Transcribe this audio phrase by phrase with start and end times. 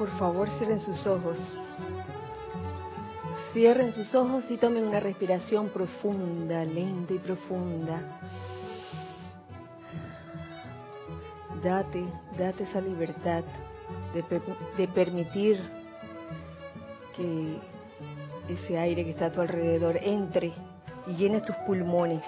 [0.00, 1.38] por favor cierren sus ojos.
[3.52, 8.00] Cierren sus ojos y tomen una respiración profunda, lenta y profunda.
[11.62, 12.02] Date,
[12.38, 13.44] date esa libertad
[14.14, 14.24] de,
[14.78, 15.60] de permitir
[17.14, 17.58] que
[18.48, 20.54] ese aire que está a tu alrededor entre
[21.08, 22.24] y llene tus pulmones,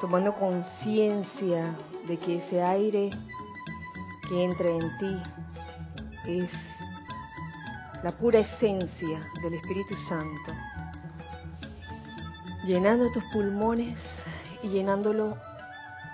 [0.00, 1.74] tomando conciencia
[2.06, 3.10] de que ese aire
[4.28, 5.43] que entra en ti
[6.26, 6.50] es
[8.02, 10.52] la pura esencia del Espíritu Santo,
[12.66, 13.98] llenando tus pulmones
[14.62, 15.36] y llenándolo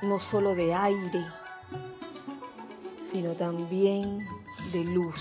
[0.02, 1.26] no solo de aire,
[3.12, 4.26] sino también
[4.72, 5.16] de luz.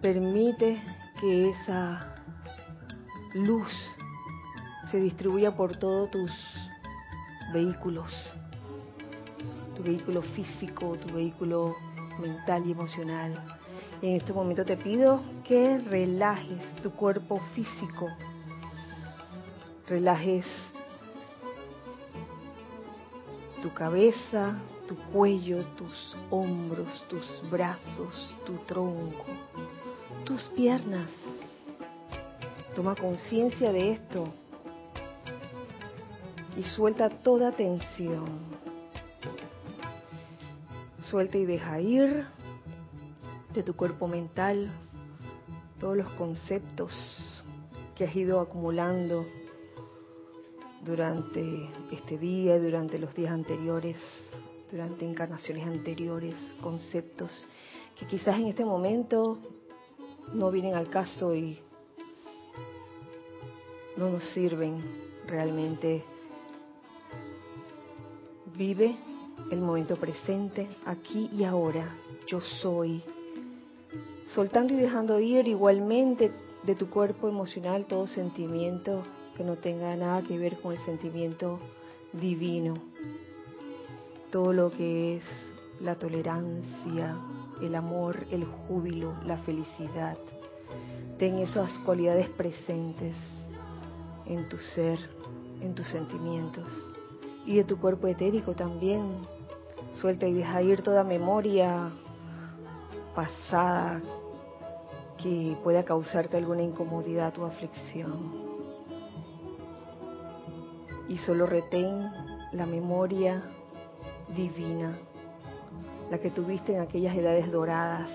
[0.00, 0.80] Permite
[1.20, 2.14] que esa
[3.34, 3.68] luz
[4.90, 6.30] se distribuya por todos tus
[7.52, 8.12] vehículos,
[9.76, 11.76] tu vehículo físico, tu vehículo
[12.18, 13.58] mental y emocional.
[14.02, 18.08] En este momento te pido que relajes tu cuerpo físico,
[19.88, 20.46] relajes
[23.62, 29.24] tu cabeza, tu cuello, tus hombros, tus brazos, tu tronco,
[30.24, 31.10] tus piernas.
[32.74, 34.28] Toma conciencia de esto
[36.56, 38.55] y suelta toda tensión.
[41.10, 42.26] Suelta y deja ir
[43.54, 44.68] de tu cuerpo mental
[45.78, 46.92] todos los conceptos
[47.94, 49.24] que has ido acumulando
[50.84, 53.96] durante este día, durante los días anteriores,
[54.68, 57.30] durante encarnaciones anteriores, conceptos
[57.96, 59.38] que quizás en este momento
[60.34, 61.60] no vienen al caso y
[63.96, 64.82] no nos sirven
[65.28, 66.02] realmente.
[68.56, 68.96] Vive
[69.50, 71.94] el momento presente, aquí y ahora.
[72.26, 73.02] Yo soy.
[74.34, 76.32] Soltando y dejando ir igualmente
[76.64, 79.04] de tu cuerpo emocional todo sentimiento
[79.36, 81.60] que no tenga nada que ver con el sentimiento
[82.12, 82.74] divino.
[84.32, 85.22] Todo lo que es
[85.80, 87.16] la tolerancia,
[87.62, 90.16] el amor, el júbilo, la felicidad.
[91.18, 93.16] Ten esas cualidades presentes
[94.26, 94.98] en tu ser,
[95.60, 96.95] en tus sentimientos
[97.46, 99.26] y de tu cuerpo etérico también.
[99.94, 101.90] Suelta y deja ir toda memoria
[103.14, 104.02] pasada
[105.16, 108.44] que pueda causarte alguna incomodidad o aflicción.
[111.08, 112.10] Y solo retén
[112.52, 113.42] la memoria
[114.34, 114.98] divina,
[116.10, 118.08] la que tuviste en aquellas edades doradas,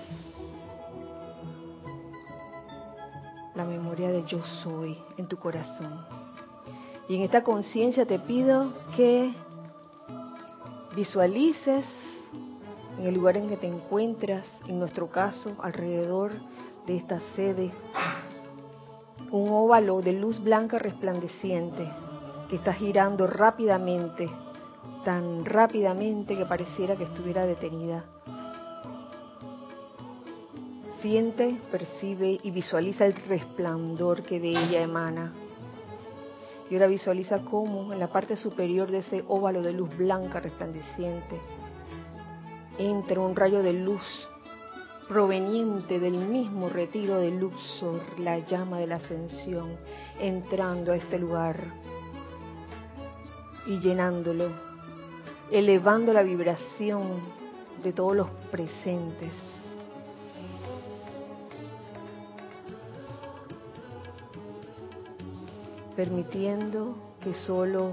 [3.54, 6.21] la memoria de yo soy en tu corazón.
[7.12, 9.34] Y en esta conciencia te pido que
[10.96, 11.84] visualices
[12.98, 16.32] en el lugar en que te encuentras, en nuestro caso, alrededor
[16.86, 17.70] de esta sede,
[19.30, 21.86] un óvalo de luz blanca resplandeciente
[22.48, 24.30] que está girando rápidamente,
[25.04, 28.06] tan rápidamente que pareciera que estuviera detenida.
[31.02, 35.34] Siente, percibe y visualiza el resplandor que de ella emana.
[36.72, 41.38] Y ahora visualiza cómo en la parte superior de ese óvalo de luz blanca resplandeciente
[42.78, 44.00] entra un rayo de luz
[45.06, 49.76] proveniente del mismo retiro de Luxor, la llama de la ascensión,
[50.18, 51.58] entrando a este lugar
[53.66, 54.48] y llenándolo,
[55.50, 57.20] elevando la vibración
[57.84, 59.51] de todos los presentes.
[65.96, 67.92] Permitiendo que solo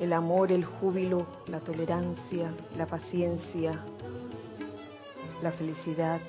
[0.00, 3.78] el amor, el júbilo, la tolerancia, la paciencia,
[5.42, 6.20] la felicidad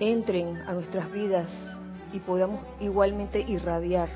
[0.00, 1.50] entren a nuestras vidas
[2.12, 4.08] y podamos igualmente irradiar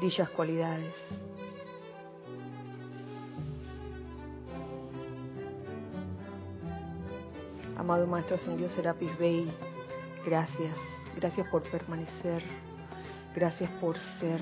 [0.00, 0.94] dichas cualidades.
[7.76, 9.50] Amado Maestro Ascendido Serapis Bey,
[10.24, 10.76] gracias,
[11.16, 12.42] gracias por permanecer,
[13.34, 14.40] gracias por ser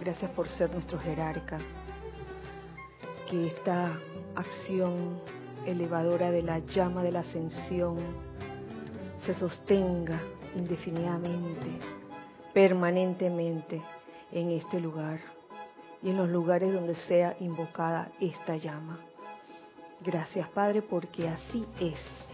[0.00, 1.58] Gracias por ser nuestro jerarca.
[3.30, 3.98] Que esta
[4.34, 5.20] acción
[5.64, 7.96] elevadora de la llama de la ascensión
[9.24, 10.20] se sostenga
[10.54, 11.80] indefinidamente,
[12.54, 13.82] permanentemente
[14.30, 15.18] en este lugar
[16.02, 18.98] y en los lugares donde sea invocada esta llama.
[20.04, 22.25] Gracias Padre porque así es.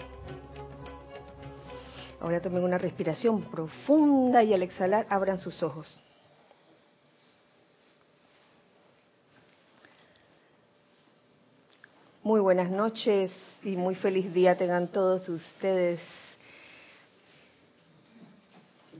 [2.23, 6.01] Ahora tomen una respiración profunda y al exhalar abran sus ojos.
[12.23, 13.33] Muy buenas noches
[13.65, 15.99] y muy feliz día tengan todos ustedes.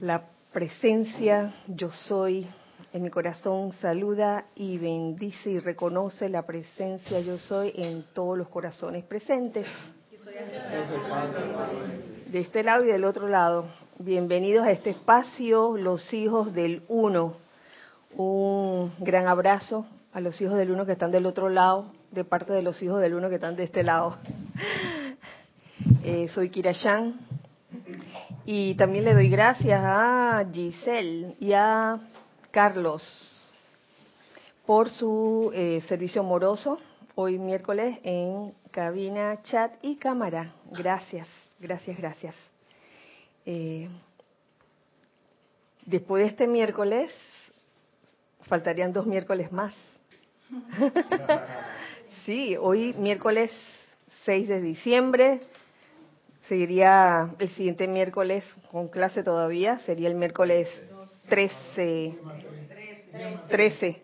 [0.01, 2.45] La presencia yo soy
[2.91, 8.49] en mi corazón saluda y bendice y reconoce la presencia yo soy en todos los
[8.49, 9.65] corazones presentes.
[12.33, 13.67] De este lado y del otro lado.
[13.99, 17.35] Bienvenidos a este espacio, los hijos del uno.
[18.15, 22.51] Un gran abrazo a los hijos del uno que están del otro lado de parte
[22.51, 24.17] de los hijos del uno que están de este lado.
[26.03, 27.13] Eh, soy Kira Yang
[28.45, 31.99] y también le doy gracias a Giselle y a
[32.49, 33.51] Carlos
[34.65, 36.79] por su eh, servicio amoroso
[37.13, 40.51] hoy miércoles en cabina, chat y cámara.
[40.71, 41.27] Gracias,
[41.63, 42.35] gracias, gracias.
[43.45, 43.89] Eh,
[45.85, 47.11] después de este miércoles,
[48.43, 49.73] faltarían dos miércoles más.
[52.25, 53.51] Sí, hoy miércoles
[54.23, 55.41] 6 de diciembre,
[56.47, 60.69] seguiría el siguiente miércoles con clase todavía, sería el miércoles
[61.27, 62.17] 13,
[63.49, 64.03] 13,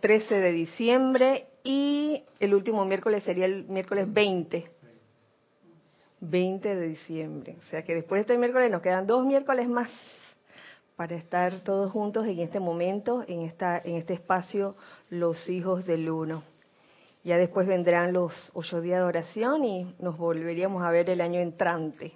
[0.00, 4.68] 13 de diciembre y el último miércoles sería el miércoles 20,
[6.20, 7.56] 20 de diciembre.
[7.58, 9.90] O sea que después de este miércoles nos quedan dos miércoles más
[10.96, 14.76] para estar todos juntos en este momento, en, esta, en este espacio,
[15.08, 16.42] los hijos del uno.
[17.24, 21.40] Ya después vendrán los ocho días de oración y nos volveríamos a ver el año
[21.40, 22.12] entrante,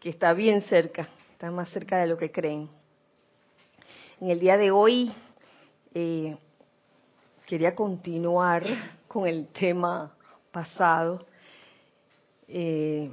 [0.00, 2.68] que está bien cerca, está más cerca de lo que creen.
[4.20, 5.12] En el día de hoy
[5.94, 6.36] eh,
[7.46, 8.64] quería continuar
[9.08, 10.14] con el tema
[10.52, 11.26] pasado,
[12.48, 13.12] eh,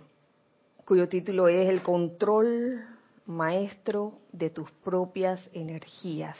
[0.86, 2.86] cuyo título es El control
[3.25, 6.36] maestro de tus propias energías.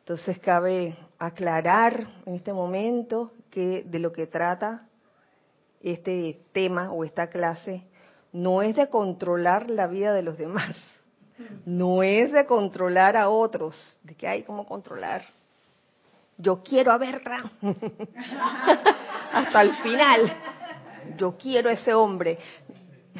[0.00, 4.86] Entonces cabe aclarar en este momento que de lo que trata
[5.80, 7.84] este tema o esta clase
[8.32, 10.76] no es de controlar la vida de los demás,
[11.66, 15.24] no es de controlar a otros, de que hay como controlar.
[16.38, 17.44] Yo quiero a Berta
[19.32, 20.32] hasta el final.
[21.16, 22.38] Yo quiero a ese hombre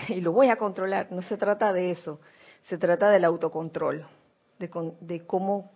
[0.08, 1.10] y lo voy a controlar.
[1.10, 2.20] No se trata de eso,
[2.68, 4.04] se trata del autocontrol,
[4.58, 4.70] de,
[5.00, 5.70] de cómo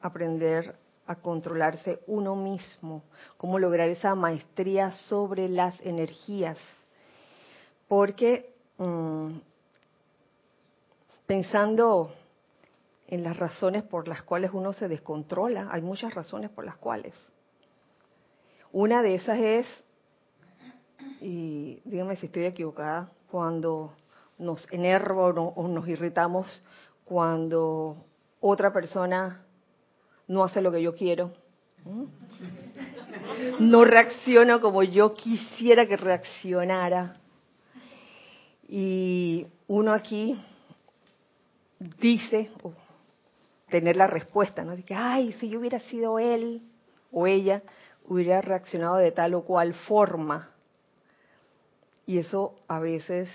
[0.00, 0.74] aprender
[1.06, 3.02] a controlarse uno mismo,
[3.36, 6.58] cómo lograr esa maestría sobre las energías.
[7.88, 9.38] Porque mm,
[11.26, 12.12] pensando
[13.06, 17.14] en las razones por las cuales uno se descontrola, hay muchas razones por las cuales.
[18.70, 19.66] Una de esas es,
[21.20, 23.94] y dígame si estoy equivocada, cuando
[24.38, 26.62] nos enerva o nos irritamos
[27.04, 28.04] cuando
[28.40, 29.44] otra persona
[30.26, 31.32] no hace lo que yo quiero,
[33.58, 37.16] no reacciona como yo quisiera que reaccionara.
[38.68, 40.38] Y uno aquí
[41.98, 42.50] dice,
[43.70, 44.76] tener la respuesta, ¿no?
[44.76, 46.62] De que, ay, si yo hubiera sido él
[47.10, 47.62] o ella,
[48.06, 50.50] hubiera reaccionado de tal o cual forma.
[52.08, 53.28] Y eso a veces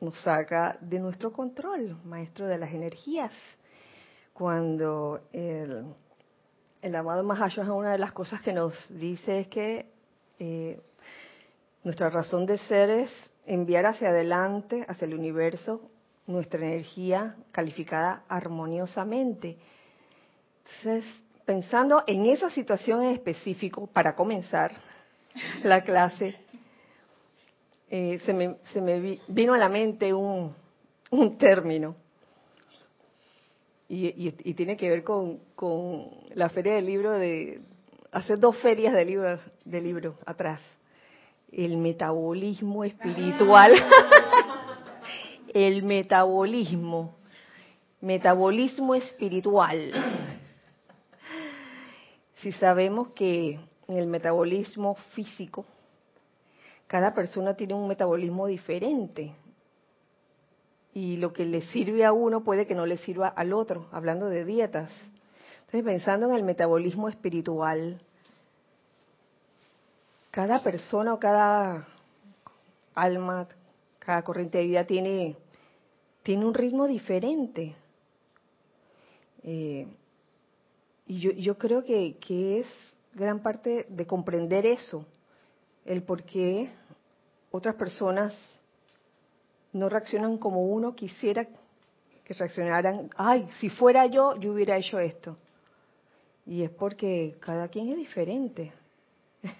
[0.00, 3.32] nos saca de nuestro control, maestro de las energías.
[4.32, 5.84] Cuando el,
[6.80, 9.86] el amado Mahashohan, una de las cosas que nos dice es que
[10.38, 10.80] eh,
[11.82, 13.10] nuestra razón de ser es
[13.46, 15.80] enviar hacia adelante, hacia el universo,
[16.28, 19.58] nuestra energía calificada armoniosamente.
[20.64, 21.04] Entonces,
[21.44, 24.70] pensando en esa situación en específico, para comenzar
[25.64, 26.36] la clase,
[27.90, 30.54] eh, se, me, se, me, vino a la mente un,
[31.10, 31.96] un término.
[33.90, 35.40] Y, tiene que ver con,
[36.34, 37.62] la feria del libro de
[38.12, 40.60] hace dos ferias de libro de libro atrás.
[41.50, 43.72] El metabolismo espiritual.
[45.54, 47.16] El metabolismo.
[48.02, 49.92] Metabolismo espiritual.
[52.42, 55.64] Si sabemos que en el metabolismo físico
[56.88, 59.34] cada persona tiene un metabolismo diferente
[60.94, 64.28] y lo que le sirve a uno puede que no le sirva al otro, hablando
[64.28, 64.90] de dietas.
[65.66, 68.00] Entonces, pensando en el metabolismo espiritual,
[70.30, 71.86] cada persona o cada
[72.94, 73.46] alma,
[73.98, 75.36] cada corriente de vida tiene,
[76.22, 77.76] tiene un ritmo diferente.
[79.42, 79.86] Eh,
[81.06, 82.66] y yo, yo creo que, que es
[83.14, 85.04] gran parte de comprender eso,
[85.88, 86.68] el por qué
[87.50, 88.34] otras personas
[89.72, 91.46] no reaccionan como uno quisiera
[92.24, 95.38] que reaccionaran, ay, si fuera yo, yo hubiera hecho esto.
[96.44, 98.72] Y es porque cada quien es diferente.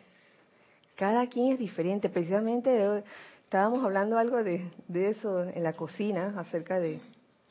[0.96, 2.10] Cada quien es diferente.
[2.10, 3.02] Precisamente
[3.44, 7.00] estábamos hablando algo de, de eso en la cocina, acerca de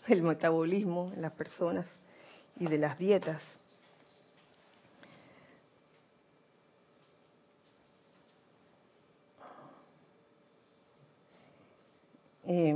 [0.08, 1.86] el metabolismo en las personas
[2.60, 3.42] y de las dietas.
[12.50, 12.74] Eh,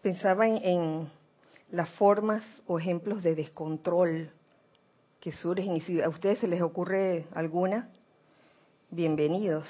[0.00, 1.10] pensaba en,
[1.72, 4.30] las formas o ejemplos de descontrol
[5.18, 7.90] que surgen y si a ustedes se les ocurre alguna,
[8.90, 9.66] bienvenidos.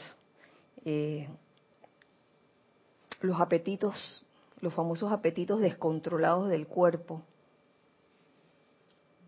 [0.84, 1.28] Eh,
[3.22, 4.26] los apetitos,
[4.60, 7.22] los famosos apetitos descontrolados del cuerpo.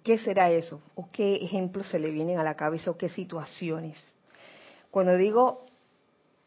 [0.02, 0.82] ¿Qué será eso?
[0.94, 3.96] ¿O qué ejemplos se le vienen a la cabeza o qué situaciones?
[4.90, 5.64] Cuando digo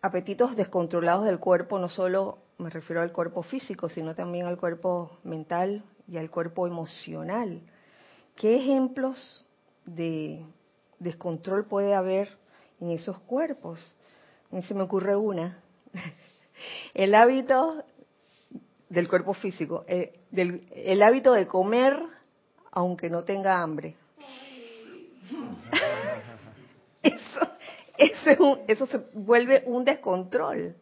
[0.05, 5.17] apetitos descontrolados del cuerpo, no solo me refiero al cuerpo físico, sino también al cuerpo
[5.23, 7.61] mental y al cuerpo emocional.
[8.35, 9.45] ¿Qué ejemplos
[9.85, 10.45] de
[10.99, 12.29] descontrol puede haber
[12.79, 13.95] en esos cuerpos?
[14.51, 15.59] A mí se me ocurre una.
[16.93, 17.83] El hábito
[18.89, 21.99] del cuerpo físico, eh, el hábito de comer
[22.71, 23.95] aunque no tenga hambre.
[27.97, 30.75] Eso, eso, eso se vuelve un descontrol.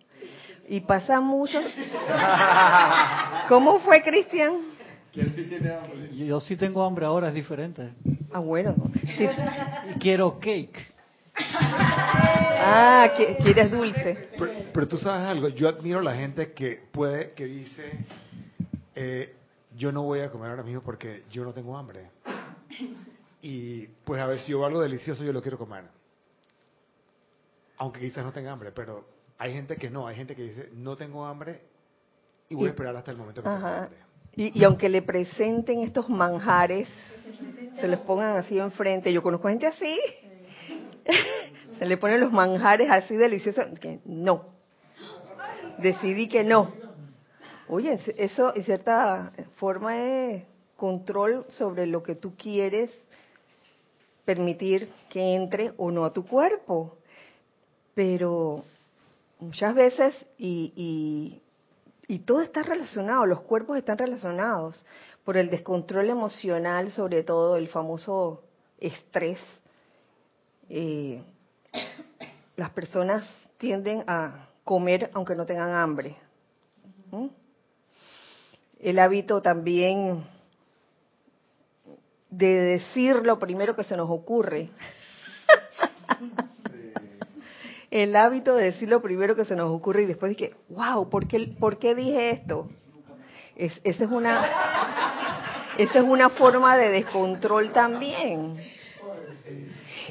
[0.68, 1.60] Y pasa mucho.
[3.50, 4.54] ¿Cómo fue, Cristian?
[5.14, 7.92] Yo, sí tengo hambre ahora, es diferente.
[8.32, 8.76] Ah, bueno.
[10.00, 10.94] quiero cake.
[11.36, 14.30] Ah, quieres dulce.
[14.74, 17.92] Pero, tú sabes algo, yo admiro a la gente que puede, que dice,
[18.96, 19.36] eh,
[19.76, 22.10] yo no voy a comer ahora mismo porque yo no tengo hambre.
[23.42, 25.84] Y pues a ver si yo veo algo delicioso, yo lo quiero comer
[27.78, 29.06] aunque quizás no tenga hambre, pero
[29.38, 31.62] hay gente que no, hay gente que dice, no tengo hambre
[32.50, 34.00] y voy a esperar hasta el momento que tenga hambre.
[34.36, 36.88] Y, aunque le presenten estos manjares,
[37.80, 40.00] se les pongan así enfrente, yo conozco gente así,
[41.80, 44.46] se le ponen los manjares así deliciosos, que no,
[45.78, 46.72] decidí que no.
[47.68, 50.44] Oye, eso en cierta forma es
[50.76, 52.90] control sobre lo que tú quieres
[54.26, 56.98] permitir que entre o no a tu cuerpo
[57.96, 58.64] pero
[59.40, 61.40] muchas veces, y,
[62.08, 64.86] y, todo está relacionado, los cuerpos están relacionados
[65.24, 68.44] por el descontrol emocional, sobre todo el famoso
[68.80, 69.40] estrés.
[70.70, 71.22] Eh,
[72.56, 76.16] las personas tienden a comer aunque no tengan hambre.
[78.80, 80.24] El hábito también
[82.30, 84.70] de decir lo primero que se nos ocurre
[87.94, 91.28] el hábito de decir lo primero que se nos ocurre y después dije, wow, ¿por
[91.28, 92.68] qué, ¿por qué dije esto?
[93.56, 94.42] Es, esa, es una,
[95.78, 98.56] esa es una forma de descontrol también.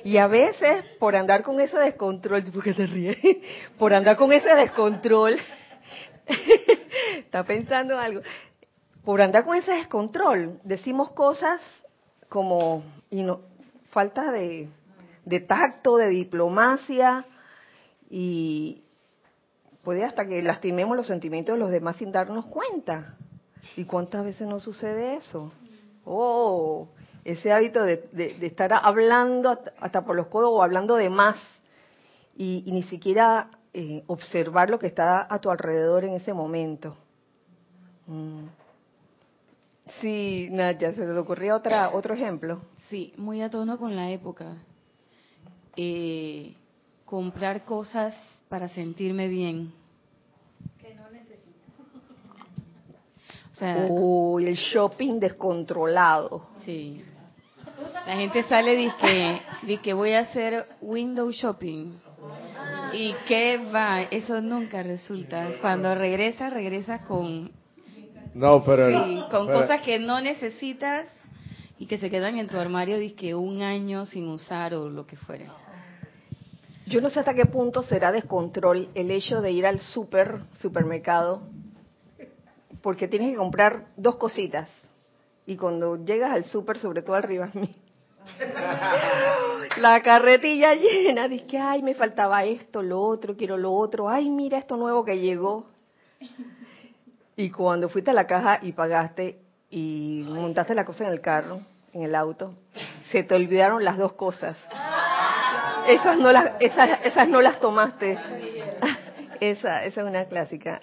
[0.04, 3.18] Y a veces, por andar con ese descontrol, ¿por qué te ríes?
[3.76, 5.36] Por andar con ese descontrol,
[7.18, 8.20] está pensando algo,
[9.04, 11.60] por andar con ese descontrol, decimos cosas
[12.28, 12.84] como
[13.90, 14.68] falta de
[15.48, 17.26] tacto, de diplomacia,
[18.14, 18.85] y
[19.83, 23.16] puede hasta que lastimemos los sentimientos de los demás sin darnos cuenta.
[23.75, 25.50] ¿Y cuántas veces no sucede eso?
[26.04, 26.88] Oh,
[27.25, 31.37] ese hábito de, estar hablando hasta, por los codos o hablando de más
[32.37, 36.95] y, ni siquiera eh, observar lo que está a tu alrededor en ese momento.
[38.09, 38.45] Mm.
[40.02, 42.61] Sí, Nadia, ¿se te ocurría otra, otro ejemplo?
[42.90, 44.57] Sí, muy a tono con la época.
[45.76, 46.57] Eh,
[47.12, 48.14] comprar cosas
[48.49, 49.71] para sentirme bien.
[50.81, 51.52] Que no necesito.
[53.90, 56.47] Uy, el shopping descontrolado.
[56.64, 57.04] Sí.
[58.07, 59.42] La gente sale y dice
[59.83, 61.92] que voy a hacer window shopping.
[62.95, 64.04] ¿Y qué va?
[64.04, 65.50] Eso nunca resulta.
[65.61, 67.52] Cuando regresa, regresa con...
[68.33, 69.28] No, pero...
[69.31, 71.14] con cosas que no necesitas
[71.78, 75.19] y que se quedan en tu armario que un año sin usar o lo que
[75.19, 75.52] fuera.
[76.92, 81.40] Yo no sé hasta qué punto será descontrol el hecho de ir al super, supermercado,
[82.82, 84.68] porque tienes que comprar dos cositas.
[85.46, 87.75] Y cuando llegas al super, sobre todo al mí,
[89.78, 94.58] la carretilla llena, dices, ay, me faltaba esto, lo otro, quiero lo otro, ay, mira
[94.58, 95.70] esto nuevo que llegó.
[97.37, 101.61] Y cuando fuiste a la caja y pagaste y montaste la cosa en el carro,
[101.94, 102.52] en el auto,
[103.11, 104.58] se te olvidaron las dos cosas.
[105.88, 108.18] Esas no las, esas, esas no las tomaste.
[109.40, 110.80] Esa, esa es una clásica.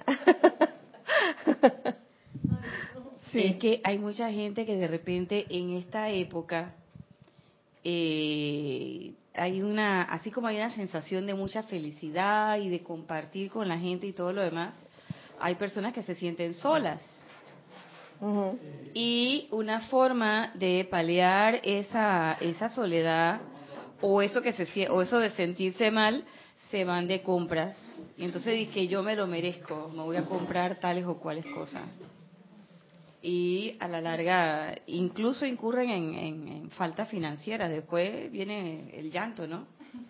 [3.32, 3.42] Sí.
[3.46, 6.74] Es que hay mucha gente que de repente en esta época
[7.84, 13.68] eh, hay una, así como hay una sensación de mucha felicidad y de compartir con
[13.68, 14.74] la gente y todo lo demás,
[15.40, 17.02] hay personas que se sienten solas.
[18.94, 23.40] Y una forma de paliar esa, esa soledad
[24.02, 26.24] o eso que se o eso de sentirse mal
[26.72, 27.78] se van de compras
[28.18, 31.46] y entonces dice que yo me lo merezco, me voy a comprar tales o cuales
[31.46, 31.84] cosas.
[33.22, 39.68] Y a la larga incluso incurren en, en falta financiera, después viene el llanto, ¿no?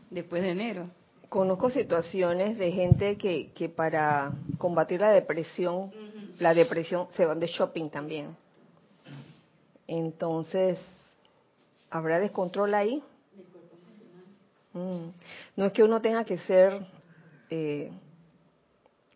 [0.09, 0.89] Después de enero.
[1.29, 5.91] Conozco situaciones de gente que, que para combatir la depresión,
[6.39, 8.35] la depresión se van de shopping también.
[9.87, 10.79] Entonces,
[11.91, 13.03] ¿habrá descontrol ahí?
[14.79, 15.11] Mm.
[15.57, 16.79] No es que uno tenga que ser
[17.49, 17.91] eh,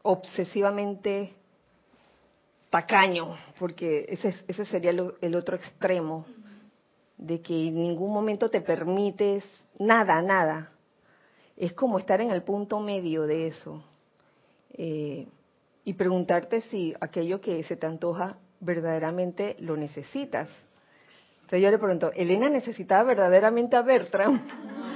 [0.02, 1.34] obsesivamente
[2.70, 6.26] tacaño, porque ese, ese sería el, otro extremo,
[7.18, 9.46] de que en ningún momento te permites
[9.80, 10.72] nada, nada.
[11.56, 13.84] Es como estar en el punto medio de eso.
[14.74, 15.28] Eh,
[15.86, 20.50] y preguntarte si aquello que se te antoja verdaderamente lo necesitas.
[21.36, 24.42] Entonces yo le pregunto, ¿Elena necesitaba verdaderamente a Bertram?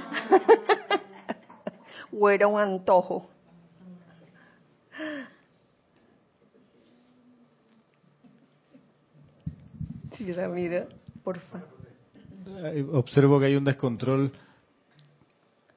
[2.12, 3.28] o era un antojo.
[10.16, 10.86] Sí, Ramiro,
[11.22, 11.62] porfa.
[12.92, 14.32] Observo que hay un descontrol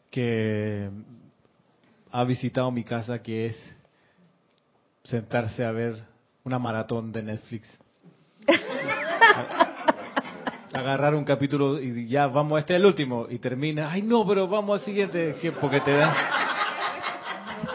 [0.09, 0.89] que
[2.11, 3.75] ha visitado mi casa que es
[5.03, 6.03] sentarse a ver
[6.43, 7.67] una maratón de Netflix.
[10.73, 14.47] agarrar un capítulo y ya vamos, este es el último y termina, ay no, pero
[14.47, 16.13] vamos al siguiente, porque te da...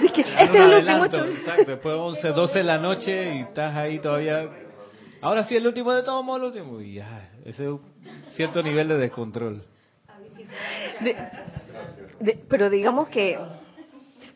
[0.00, 1.25] este es el último.
[1.25, 4.47] Exacto, después 11, 12 de la noche y estás ahí todavía...
[5.21, 6.81] Ahora sí, el último de todos modos, el último.
[6.81, 7.81] Y ya, ese es un
[8.29, 9.62] cierto nivel de descontrol.
[12.49, 13.39] pero digamos que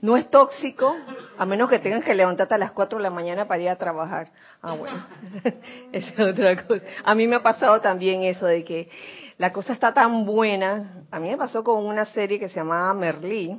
[0.00, 0.96] no es tóxico,
[1.40, 3.76] a menos que tengan que levantarte a las 4 de la mañana para ir a
[3.76, 4.28] trabajar.
[4.60, 5.06] Ah, bueno,
[5.92, 6.84] esa es otra cosa.
[7.02, 8.90] A mí me ha pasado también eso de que
[9.38, 11.02] la cosa está tan buena.
[11.10, 13.58] A mí me pasó con una serie que se llamaba Merlí.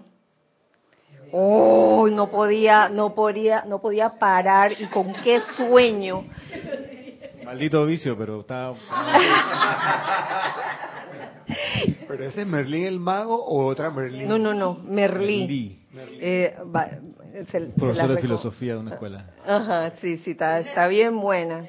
[1.32, 6.26] Oh, no podía, no podía, no podía parar y con qué sueño.
[7.44, 8.74] Maldito vicio, pero está.
[12.08, 14.28] ¿Pero ese es Merlín el mago o otra Merlín?
[14.28, 15.80] No, no, no, Merlí.
[15.94, 16.56] Eh,
[17.78, 19.32] Profesor de filosofía de una escuela.
[19.46, 21.66] Ajá, sí, sí, está, está bien buena.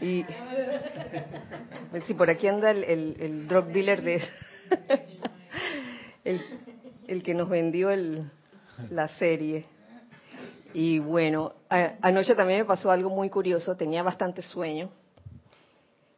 [0.00, 0.24] Y,
[2.08, 4.22] y por aquí anda el, el, drug dealer de
[6.24, 6.40] el,
[7.08, 8.30] el que nos vendió el,
[8.90, 9.66] la serie.
[10.72, 14.90] Y bueno, anoche también me pasó algo muy curioso, tenía bastante sueño.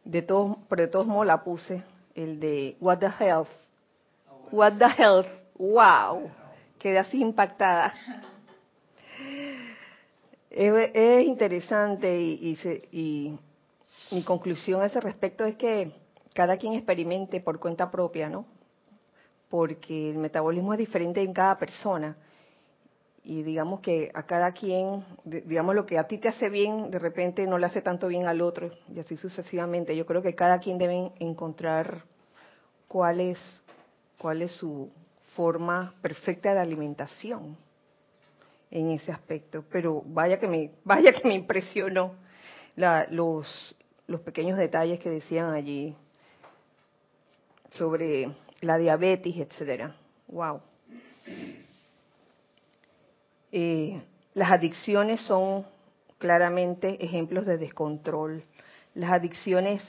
[0.06, 1.82] De todos, pero de todos modos la puse,
[2.14, 3.48] el de What the Health.
[4.52, 5.26] What the Health.
[5.58, 6.30] Wow.
[6.78, 7.92] Quedé así impactada.
[10.48, 12.56] Es, interesante y,
[12.92, 13.38] y
[14.12, 15.92] mi conclusión a ese respecto es que
[16.34, 18.46] cada quien experimente por cuenta propia, ¿no?
[19.50, 22.16] Porque el metabolismo es diferente en cada persona
[23.26, 27.00] y digamos que a cada quien, digamos lo que a ti te hace bien, de
[27.00, 29.96] repente no le hace tanto bien al otro y así sucesivamente.
[29.96, 32.04] Yo creo que cada quien debe encontrar
[32.86, 33.38] cuál es,
[34.18, 34.92] cuál es su
[35.34, 37.56] forma perfecta de alimentación
[38.70, 39.64] en ese aspecto.
[39.72, 42.14] Pero vaya que me, vaya que me impresionó
[42.76, 45.96] los, los pequeños detalles que decían allí
[47.70, 49.96] sobre la diabetes, etcétera.
[50.28, 50.60] Wow.
[53.58, 54.02] Eh,
[54.34, 55.64] las adicciones son
[56.18, 58.42] claramente ejemplos de descontrol.
[58.92, 59.80] Las adicciones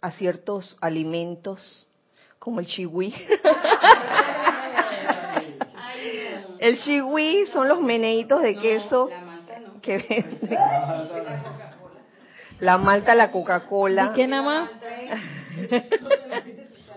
[0.00, 1.86] a ciertos alimentos,
[2.40, 3.14] como el chihui.
[6.58, 9.08] el chihui son los meneitos de queso
[9.80, 10.58] que venden.
[12.58, 14.10] La malta, la Coca-Cola.
[14.10, 14.70] ¿Y qué nada más?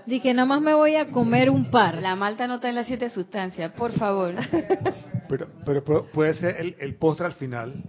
[0.08, 2.02] Di que nada más me voy a comer un par.
[2.02, 4.34] La malta no está en las siete sustancias, por favor.
[5.30, 7.84] Pero, pero puede ser el, el postre al final.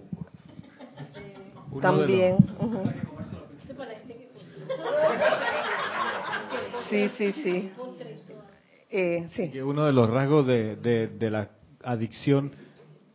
[1.80, 2.36] También.
[6.90, 7.70] Sí, sí, sí.
[8.90, 9.50] Eh, sí.
[9.50, 11.50] Que uno de los rasgos de, de, la
[11.84, 12.52] adicción,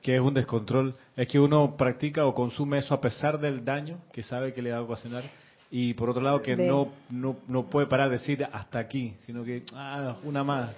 [0.02, 3.98] que es un descontrol, es que uno practica o consume eso a pesar del daño
[4.12, 5.24] que sabe que le va a ocasionar
[5.72, 9.44] y por otro lado que no, no, no puede parar de decir hasta aquí, sino
[9.44, 10.70] que, ah, una más.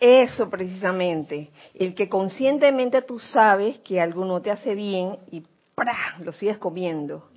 [0.00, 6.16] Eso precisamente, el que conscientemente tú sabes que algo no te hace bien y ¡pra!
[6.20, 7.28] lo sigues comiendo.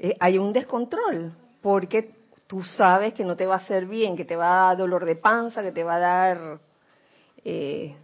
[0.00, 2.10] Eh, hay un descontrol, porque
[2.48, 5.04] tú sabes que no te va a hacer bien, que te va a dar dolor
[5.04, 6.58] de panza, que te va a dar
[7.44, 7.94] eh,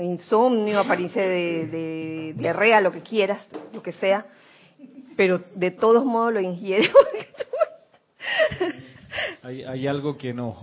[0.00, 4.26] insomnio, apariencia de, de, diarrea, lo que quieras, lo que sea,
[5.16, 6.90] pero de todos modos lo ingieres.
[9.44, 10.56] hay, hay algo que nos,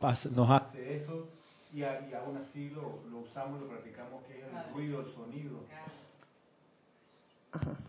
[0.00, 1.28] nos hace eso
[1.74, 5.58] y, aún así lo, lo usamos, lo practicamos, que es el ruido, el sonido.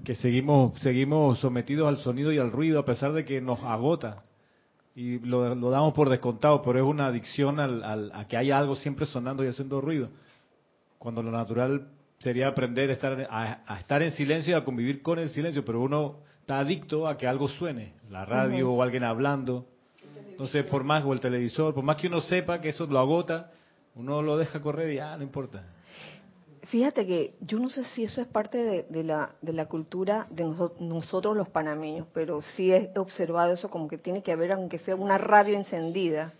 [0.04, 4.24] Que seguimos seguimos sometidos al sonido y al ruido a pesar de que nos agota.
[4.95, 9.06] Y lo, damos por descontado, pero es una adicción al, a que haya algo siempre
[9.06, 10.10] sonando y haciendo ruido,
[10.98, 15.19] cuando lo natural sería aprender a estar, a, estar en silencio y a convivir con
[15.19, 19.67] el silencio, pero uno está adicto a que algo suene, la radio o alguien hablando,
[20.47, 23.52] sé, por más, o el televisor, por más que uno sepa que eso lo agota,
[23.95, 25.63] uno lo deja correr y ya, no importa.
[26.67, 30.43] Fíjate que yo no sé si eso es parte de, la, de la cultura de
[30.80, 34.95] nosotros, los panameños, pero sí he observado eso como que tiene que haber, aunque sea
[34.95, 36.32] una radio encendida,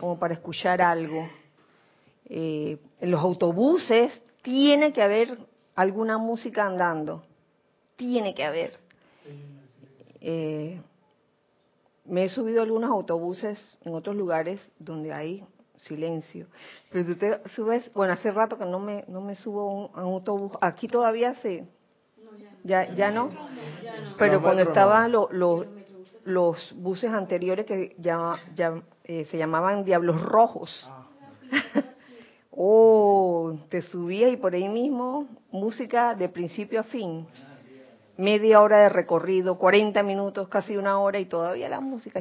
[0.00, 1.28] como para escuchar algo.
[2.30, 5.38] Eh, en los autobuses tiene que haber
[5.74, 7.22] alguna música andando,
[7.96, 8.78] tiene que haber.
[10.22, 10.80] Eh,
[12.08, 15.44] me he subido a algunos autobuses en otros lugares donde hay
[15.76, 16.46] silencio.
[16.90, 20.14] Pero tú te subes, bueno, hace rato que no me, no me subo a un,
[20.14, 21.66] autobús, aquí todavía se,
[22.64, 23.30] ya, ya no,
[24.18, 30.88] pero cuando estaban los buses anteriores que ya, ya eh, se llamaban Diablos Rojos.
[30.88, 31.06] Ah.
[32.50, 37.26] oh, te subías y por ahí mismo música de principio a fin.
[38.18, 42.20] Media hora de recorrido, 40 minutos, casi una hora y todavía la música.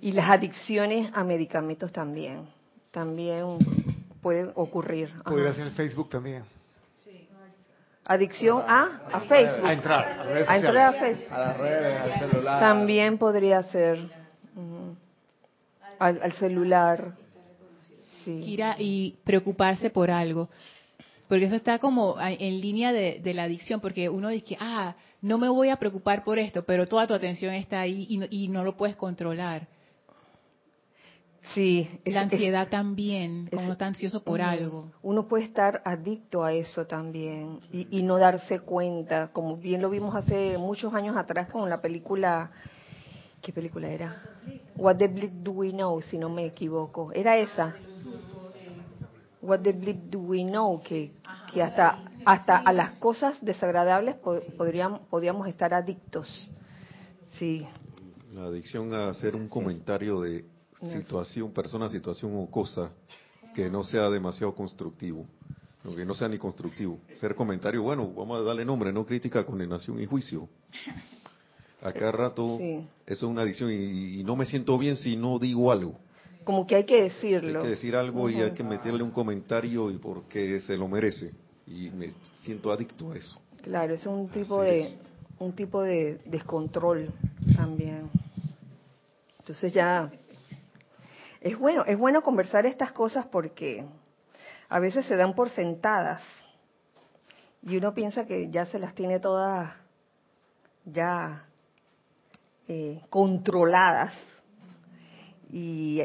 [0.00, 2.48] Y las adicciones a medicamentos también,
[2.90, 3.58] también
[4.22, 5.12] pueden ocurrir.
[5.24, 6.44] Podría ser Facebook también.
[8.06, 9.66] Adicción a, a Facebook.
[9.66, 11.32] A entrar, a, entrar a Facebook.
[11.32, 12.60] A las redes, al celular.
[12.60, 14.10] También podría ser.
[15.98, 17.12] al, celular.
[18.24, 18.56] Sí.
[18.78, 20.48] y preocuparse por algo.
[21.30, 25.48] Porque eso está como en línea de, la adicción, porque uno dice, ah, no me
[25.48, 28.96] voy a preocupar por esto, pero toda tu atención está ahí y no lo puedes
[28.96, 29.68] controlar.
[31.54, 31.88] Sí.
[32.04, 34.90] La ansiedad también, como está ansioso por algo.
[35.02, 40.16] Uno puede estar adicto a eso también y, no darse cuenta, como bien lo vimos
[40.16, 42.50] hace muchos años atrás con la película,
[43.40, 44.20] ¿qué película era?
[44.74, 47.12] What the Bleep Do We Know, si no me equivoco.
[47.12, 47.76] Era esa.
[49.42, 51.12] What the Bleep Do We Know, que,
[51.52, 56.48] que hasta, hasta a las cosas desagradables podríamos, podríamos estar adictos.
[57.38, 57.66] Sí.
[58.34, 60.44] La adicción a hacer un comentario de
[60.80, 62.90] situación, persona, situación o cosa
[63.54, 65.26] que no sea demasiado constructivo,
[65.82, 66.98] que no sea ni constructivo.
[67.18, 70.48] Ser comentario, bueno, vamos a darle nombre, no crítica, condenación y juicio.
[71.82, 75.72] A cada rato eso es una adicción y, no me siento bien si no digo
[75.72, 75.98] algo.
[76.44, 77.60] Como que hay que decirlo.
[77.60, 81.32] Hay que decir algo y hay que meterle un comentario y porque se lo merece.
[81.66, 82.10] Y me
[82.42, 83.38] siento adicto a eso.
[83.62, 84.98] Claro, es un tipo de
[85.38, 87.12] un tipo de descontrol
[87.56, 88.10] también.
[89.38, 90.10] Entonces ya
[91.40, 93.84] es bueno, es bueno conversar estas cosas porque
[94.68, 96.22] a veces se dan por sentadas
[97.62, 99.74] y uno piensa que ya se las tiene todas
[100.84, 101.46] ya
[102.68, 104.12] eh, controladas
[105.50, 106.02] y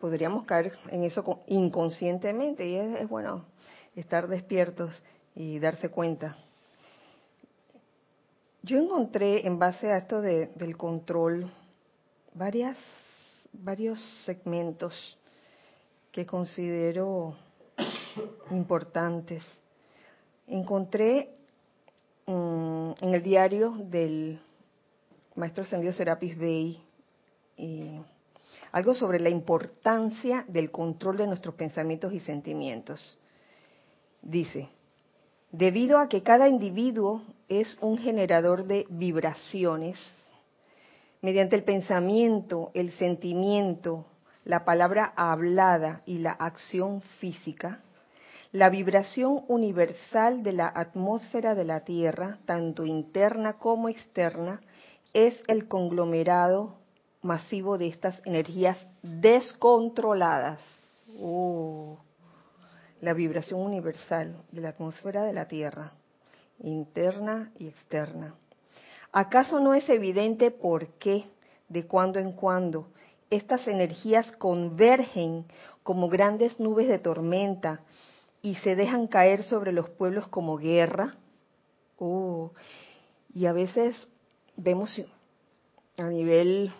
[0.00, 3.44] podríamos caer en eso inconscientemente y es, bueno
[3.94, 4.90] estar despiertos
[5.34, 6.36] y darse cuenta.
[8.62, 11.50] Yo encontré en base a esto del control
[12.34, 12.76] varias
[13.52, 14.94] varios segmentos
[16.12, 17.36] que considero
[18.50, 19.44] importantes.
[20.46, 21.34] Encontré
[22.26, 24.40] mm, en el diario del
[25.34, 26.80] maestro ascendido Serapis Bey
[28.72, 33.18] algo sobre la importancia del control de nuestros pensamientos y sentimientos.
[34.22, 34.68] Dice,
[35.50, 39.98] debido a que cada individuo es un generador de vibraciones,
[41.22, 44.06] mediante el pensamiento, el sentimiento,
[44.44, 47.80] la palabra hablada y la acción física,
[48.52, 54.60] la vibración universal de la atmósfera de la Tierra, tanto interna como externa,
[55.12, 56.79] es el conglomerado
[57.22, 60.60] masivo de estas energías descontroladas.
[61.20, 61.98] Oh,
[63.00, 65.92] la vibración universal de la atmósfera de la Tierra,
[66.60, 68.34] interna y externa.
[69.12, 71.24] ¿Acaso no es evidente por qué,
[71.68, 72.88] de cuando en cuando,
[73.30, 75.46] estas energías convergen
[75.82, 77.80] como grandes nubes de tormenta
[78.42, 81.14] y se dejan caer sobre los pueblos como guerra?
[81.98, 82.52] Oh,
[83.34, 83.96] y a veces
[84.56, 85.00] vemos
[85.96, 86.72] a nivel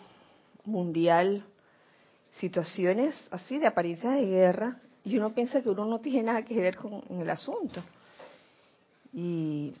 [0.65, 1.45] mundial
[2.39, 6.59] situaciones así de apariencia de guerra y uno piensa que uno no tiene nada que
[6.59, 7.81] ver con el asunto.
[9.13, 9.73] Y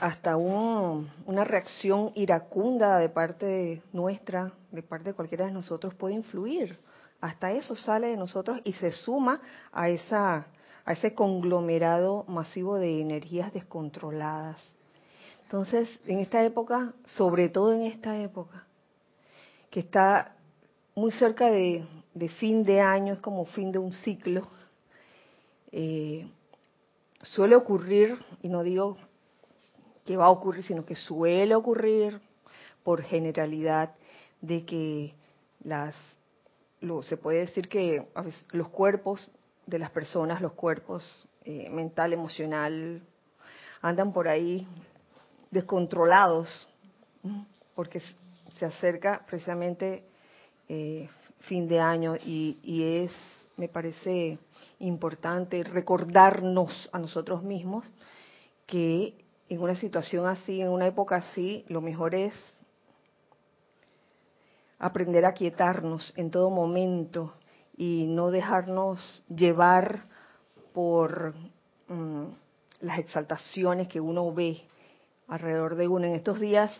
[0.00, 6.78] hasta una reacción iracunda de parte nuestra, de parte de cualquiera de nosotros, puede influir.
[7.20, 9.40] Hasta eso sale de nosotros y se suma
[9.72, 10.46] a, esa,
[10.84, 14.56] a ese conglomerado masivo de energías descontroladas.
[15.44, 18.64] Entonces, en esta época, sobre todo en esta época,
[19.72, 20.36] que está
[20.94, 21.82] muy cerca de,
[22.38, 24.46] fin de año, es como fin de un ciclo,
[25.72, 26.30] eh,
[27.22, 28.98] suele ocurrir, y no digo
[30.04, 32.20] que va a ocurrir, sino que suele ocurrir
[32.84, 33.94] por generalidad
[34.42, 35.14] de que
[35.64, 35.96] las
[37.04, 38.04] se puede decir que
[38.50, 39.30] los cuerpos
[39.66, 43.00] de las personas, los cuerpos eh, mental, emocional,
[43.80, 44.66] andan por ahí
[45.50, 46.68] descontrolados,
[47.74, 48.02] porque
[48.62, 50.04] se acerca precisamente
[50.68, 51.08] eh,
[51.40, 52.60] fin de año y,
[53.04, 53.12] es,
[53.56, 54.38] me parece
[54.78, 57.84] importante recordarnos a nosotros mismos
[58.64, 59.16] que
[59.48, 62.32] en una situación así, en una época así, lo mejor es
[64.78, 67.34] aprender a quietarnos en todo momento
[67.76, 70.04] y no dejarnos llevar
[70.72, 71.34] por
[71.88, 72.26] mm,
[72.80, 74.62] las exaltaciones que uno ve
[75.26, 76.06] alrededor de uno.
[76.06, 76.70] En estos días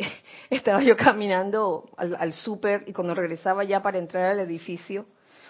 [0.50, 5.04] estaba yo caminando al, súper y cuando regresaba ya para entrar al edificio,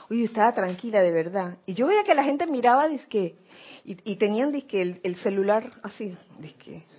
[0.08, 1.58] oye, estaba tranquila de verdad.
[1.66, 3.36] Y yo veía que la gente miraba disque,
[3.84, 6.82] y, y tenían disque el, el celular así, disque.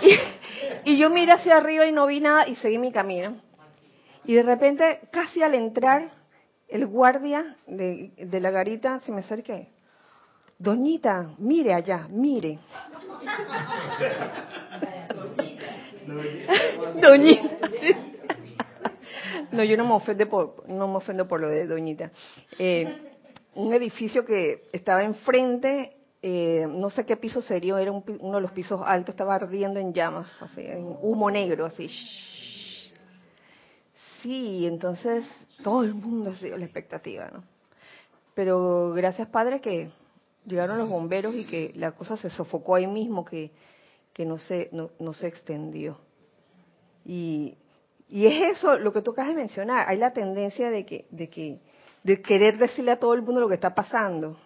[0.00, 3.36] Y, y yo miré hacia arriba y no vi nada y seguí mi camino.
[4.24, 6.10] Y de repente, casi al entrar,
[6.68, 9.58] el guardia de, de la garita se me acerca
[10.58, 12.58] Doñita, mire allá, mire.
[17.00, 17.70] Doñita.
[19.52, 22.10] No, yo no me ofendo por, no me ofendo por lo de Doñita.
[22.58, 23.14] Eh,
[23.54, 28.50] un edificio que estaba enfrente, eh, no sé qué piso sería, era uno de los
[28.50, 31.88] pisos altos, estaba ardiendo en llamas, así, en humo negro, así.
[34.22, 35.24] Sí, entonces
[35.62, 37.44] todo el mundo ha sido la expectativa, ¿no?
[38.34, 39.90] Pero gracias, Padre, que
[40.48, 43.50] llegaron los bomberos y que la cosa se sofocó ahí mismo, que,
[44.12, 45.98] que no, se, no, se extendió.
[47.04, 47.56] Y,
[48.08, 49.88] y es eso lo que tú acabas de mencionar.
[49.88, 51.60] Hay la tendencia de que, de que,
[52.02, 54.36] de querer decirle a todo el mundo lo que está pasando,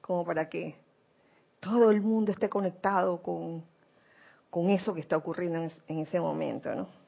[0.00, 0.76] como para que
[1.60, 3.64] todo el mundo esté conectado con,
[4.50, 7.03] con eso que está ocurriendo en, en ese momento, ¿no?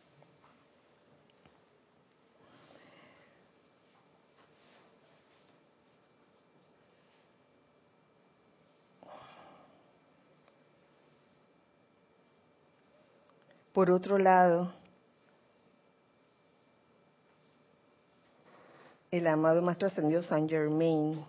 [13.77, 14.73] Por otro lado,
[19.11, 21.23] el amado Maestro Ascendido San Germain,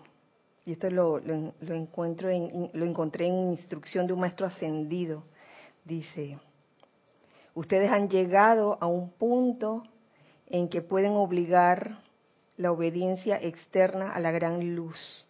[0.66, 5.24] y esto lo, encuentro en, lo encontré en instrucción de un Maestro Ascendido,
[5.84, 6.40] dice,
[7.54, 9.84] ustedes han llegado a un punto
[10.46, 11.98] en que pueden obligar
[12.56, 15.28] la obediencia externa a la gran luz.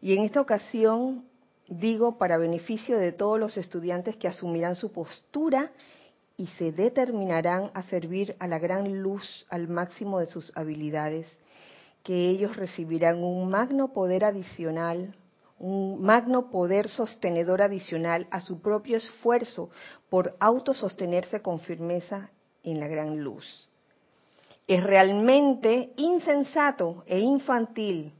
[0.00, 1.24] Y en esta ocasión
[1.68, 5.70] digo para beneficio de todos los estudiantes que asumirán su postura
[6.36, 11.26] y se determinarán a servir a la gran luz al máximo de sus habilidades,
[12.02, 15.14] que ellos recibirán un magno poder adicional,
[15.58, 19.70] un magno poder sostenedor adicional a su propio esfuerzo
[20.08, 22.30] por autosostenerse con firmeza
[22.62, 23.68] en la gran luz.
[24.68, 28.12] Es realmente insensato e infantil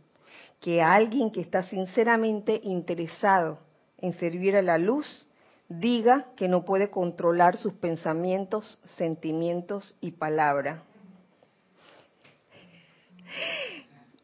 [0.61, 3.59] que alguien que está sinceramente interesado
[3.99, 5.27] en servir a la luz
[5.68, 10.83] diga que no puede controlar sus pensamientos, sentimientos y palabra.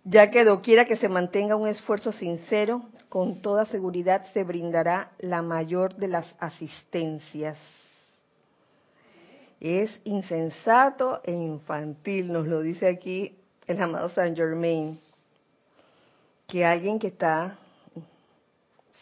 [0.04, 5.40] Ya que doquiera que se mantenga un esfuerzo sincero, con toda seguridad se brindará la
[5.40, 7.58] mayor de las asistencias.
[9.60, 14.98] Es insensato e infantil, nos lo dice aquí el amado Saint Germain
[16.46, 17.58] que alguien que está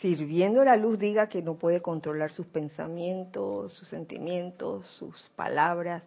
[0.03, 6.03] sirviendo la luz diga que no puede controlar sus pensamientos, sus sentimientos, sus palabras.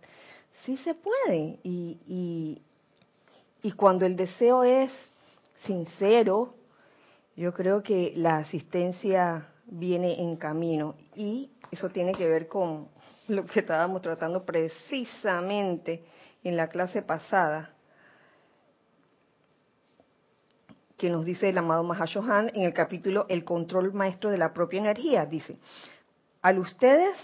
[0.65, 1.59] Sí se puede.
[1.63, 2.61] Y,
[3.63, 4.91] y, cuando el deseo es
[5.65, 6.53] sincero,
[7.35, 10.95] yo creo que la asistencia viene en camino.
[11.15, 12.89] Y eso tiene que ver con
[13.27, 16.03] lo que estábamos tratando precisamente
[16.43, 17.74] en la clase pasada,
[20.97, 24.79] que nos dice el amado Mahashohan en el capítulo El control maestro de la propia
[24.79, 25.25] energía.
[25.25, 25.57] Dice,
[26.41, 27.17] al ustedes,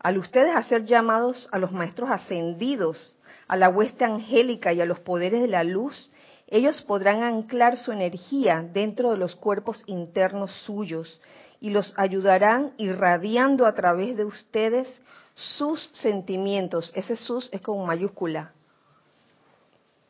[0.00, 3.16] al ustedes hacer llamados a los maestros ascendidos,
[3.46, 6.10] a la hueste angélica y a los poderes de la luz,
[6.46, 11.20] ellos podrán anclar su energía dentro de los cuerpos internos suyos
[11.60, 14.88] y los ayudarán irradiando a través de ustedes
[15.34, 16.92] sus sentimientos.
[16.94, 18.52] Ese sus es con mayúscula.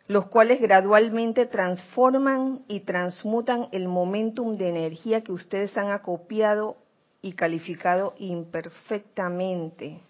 [0.06, 6.76] Los cuales gradualmente transforman y transmutan el momentum de energía que ustedes han acopiado
[7.22, 10.00] y calificado imperfectamente.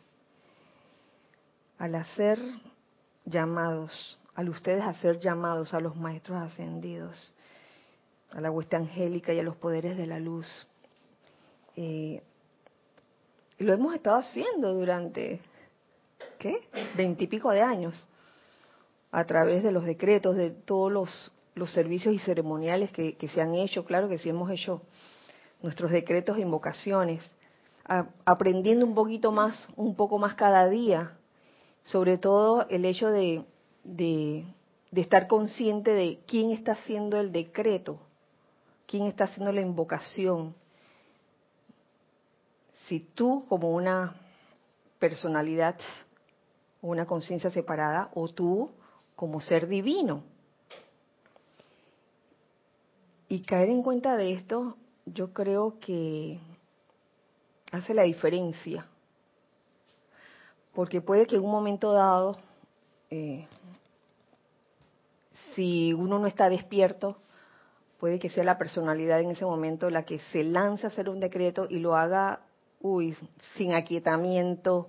[1.78, 2.40] Al hacer
[3.24, 7.33] llamados al ustedes hacer llamados a los maestros ascendidos,
[8.30, 10.46] a la hueste angélica y a los poderes de la luz.
[11.76, 12.22] Eh,
[13.59, 15.40] lo hemos estado haciendo durante,
[16.38, 16.68] ¿qué?
[16.96, 18.07] Veintipico de años,
[19.14, 23.55] a través de los decretos, de todos los, los servicios y ceremoniales que, se han
[23.55, 24.83] hecho, claro que sí hemos hecho
[25.62, 27.22] nuestros decretos e invocaciones,
[28.24, 31.16] aprendiendo un poquito más, un poco más cada día,
[31.85, 33.44] sobre todo el hecho de
[33.85, 34.44] de,
[34.92, 37.98] estar consciente de quién está haciendo el decreto,
[38.87, 40.55] quién está haciendo la invocación.
[42.87, 44.16] Si tú como una
[44.98, 45.77] personalidad
[46.81, 48.70] una conciencia separada o tú
[49.16, 50.22] como ser divino.
[53.29, 56.38] Y caer en cuenta de esto, yo creo que
[57.72, 58.87] hace la diferencia.
[60.74, 62.37] Porque puede que en un momento dado
[63.11, 63.46] eh,
[65.55, 67.16] si uno no está despierto,
[67.98, 71.20] puede que sea la personalidad en ese momento la que se lanza a hacer un
[71.20, 72.40] decreto y lo haga,
[72.81, 73.16] uy,
[73.57, 74.88] sin aquietamiento,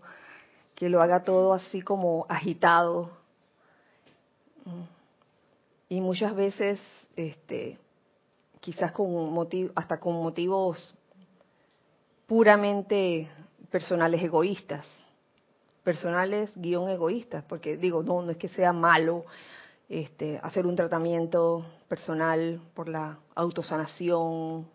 [0.74, 3.12] que lo haga todo así como agitado.
[5.88, 6.80] Y muchas veces,
[7.15, 7.78] este,
[8.60, 10.95] quizás con motivo, hasta con motivos
[12.25, 13.30] puramente
[13.69, 14.88] personales egoístas,
[15.84, 19.25] personales guion egoístas, porque digo, no, no es que sea malo
[19.88, 24.67] este, hacer un tratamiento personal por la autosanación,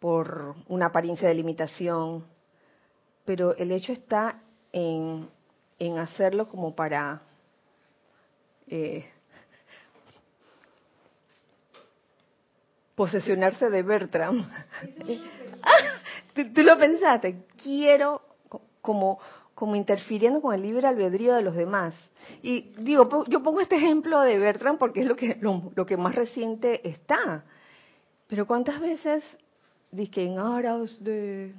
[0.00, 2.24] por una apariencia de limitación,
[3.24, 4.42] pero el hecho está
[4.72, 5.28] en,
[5.78, 7.22] en hacerlo como para
[8.68, 9.04] eh,
[12.94, 14.44] posesionarse de Bertram.
[16.34, 18.22] ¿Tú, lo pensaste, quiero
[18.80, 19.18] como
[19.62, 21.94] como interfiriendo con el libre albedrío de los demás.
[22.42, 26.16] Y digo, yo pongo este ejemplo de Bertrand porque es lo que, lo, que más
[26.16, 27.44] reciente está.
[28.26, 29.22] Pero ¿cuántas veces,
[30.10, 31.54] que en aras de,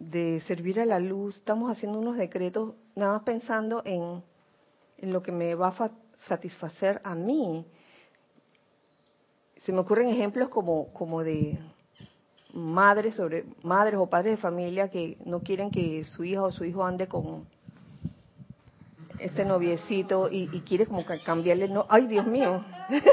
[0.00, 4.22] de servir a la luz, estamos haciendo unos decretos nada más pensando en,
[4.98, 5.90] en lo que me va a
[6.26, 7.64] satisfacer a mí?
[9.62, 11.58] Se me ocurren ejemplos como, como de
[12.52, 16.64] madres sobre madres o padres de familia que no quieren que su hija o su
[16.64, 17.46] hijo ande con
[19.18, 22.64] este noviecito y, quiere como cambiarle no ay Dios mío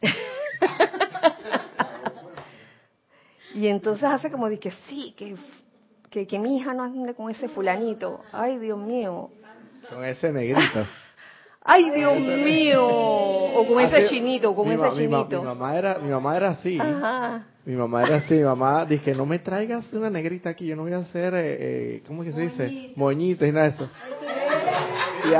[3.54, 5.36] y entonces hace como de que sí que,
[6.10, 9.30] que, que mi hija no ande con ese fulanito ay Dios mío
[9.90, 10.86] con ese negrito
[11.70, 12.82] ¡Ay, Dios mío!
[12.82, 15.40] O con ese chinito, con ese chinito.
[15.42, 16.78] Mi, mamá era, mi mamá era así.
[17.66, 18.34] Mi mamá era así.
[18.36, 21.56] Mi mamá dice, no me traigas una negrita aquí, yo no voy a hacer, eh,
[21.60, 22.92] eh ¿cómo que se dice?
[22.96, 23.90] Moñitos y nada de eso.
[25.28, 25.34] Y,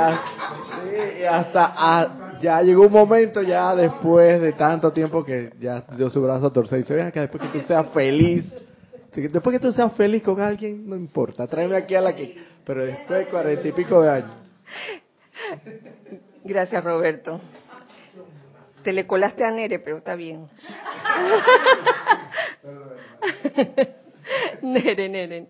[1.25, 6.45] hasta, ya llegó un momento ya después de tanto tiempo que ya dio su brazo
[6.45, 8.53] a torcer y dice, ven acá, después que tú seas feliz,
[9.15, 12.37] después que tú seas feliz con alguien, no importa, tráeme aquí a la que...
[12.65, 14.31] Pero después de cuarenta y pico de años.
[16.43, 17.39] Gracias, Roberto.
[18.83, 20.47] Te le colaste a Nere, pero está bien.
[24.61, 25.47] Nere, Nere.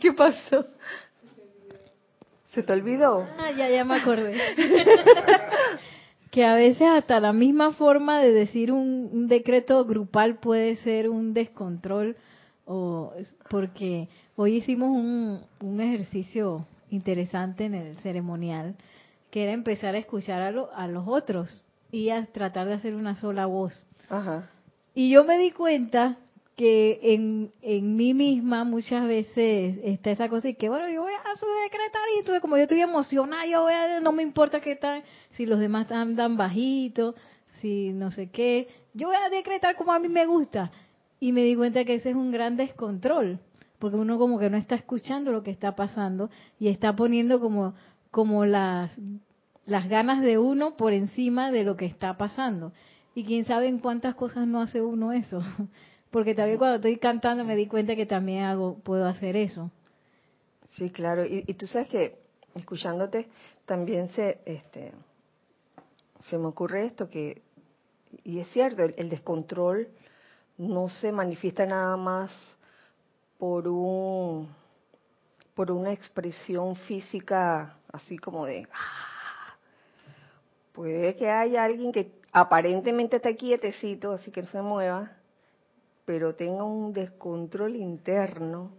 [0.00, 0.66] ¿Qué pasó?
[2.54, 3.26] ¿Se te olvidó?
[3.38, 4.38] Ah, ya, ya me acordé.
[6.30, 11.34] que a veces hasta la misma forma de decir un, decreto grupal puede ser un
[11.34, 12.16] descontrol
[12.66, 13.12] o
[13.48, 18.76] porque hoy hicimos un, un ejercicio interesante en el ceremonial
[19.30, 21.62] que era empezar a escuchar a, a los otros
[21.92, 23.86] y a tratar de hacer una sola voz.
[24.94, 26.16] Y yo me di cuenta
[26.60, 31.14] que en, en mí misma muchas veces está esa cosa y que bueno, yo voy
[31.14, 34.60] a su decretar y tú, como yo estoy emocionada, yo voy a, no me importa
[34.60, 35.02] qué tal,
[35.38, 37.14] si los demás andan bajitos,
[37.62, 40.70] si no sé qué, yo voy a decretar como a mí me gusta.
[41.18, 43.38] Y me di cuenta que ese es un gran descontrol,
[43.78, 47.72] porque uno como que no está escuchando lo que está pasando y está poniendo como
[48.10, 48.90] como las
[49.64, 52.74] las ganas de uno por encima de lo que está pasando.
[53.14, 55.40] Y quién sabe en cuántas cosas no hace uno eso.
[56.10, 59.70] Porque también cuando estoy cantando me di cuenta que también hago, puedo hacer eso.
[60.76, 61.24] Sí, claro.
[61.24, 62.18] Y, tú sabes que,
[62.54, 63.28] escuchándote,
[63.64, 64.92] también se, este,
[66.28, 67.42] se me ocurre esto que,
[68.24, 69.88] y es cierto, el, descontrol
[70.58, 72.30] no se manifiesta nada más
[73.38, 74.48] por un,
[75.54, 79.54] por una expresión física así como de, ah,
[80.72, 85.10] puede que haya alguien que aparentemente está quietecito, así que no se mueva,
[86.10, 88.72] pero tenga un descontrol interno,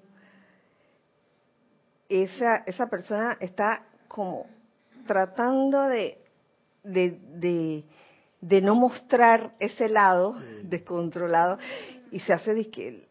[2.09, 4.47] esa, esa persona está como
[5.07, 6.17] tratando de,
[6.83, 7.85] de,
[8.41, 11.57] de, no mostrar ese lado descontrolado
[12.11, 13.07] y se hace el,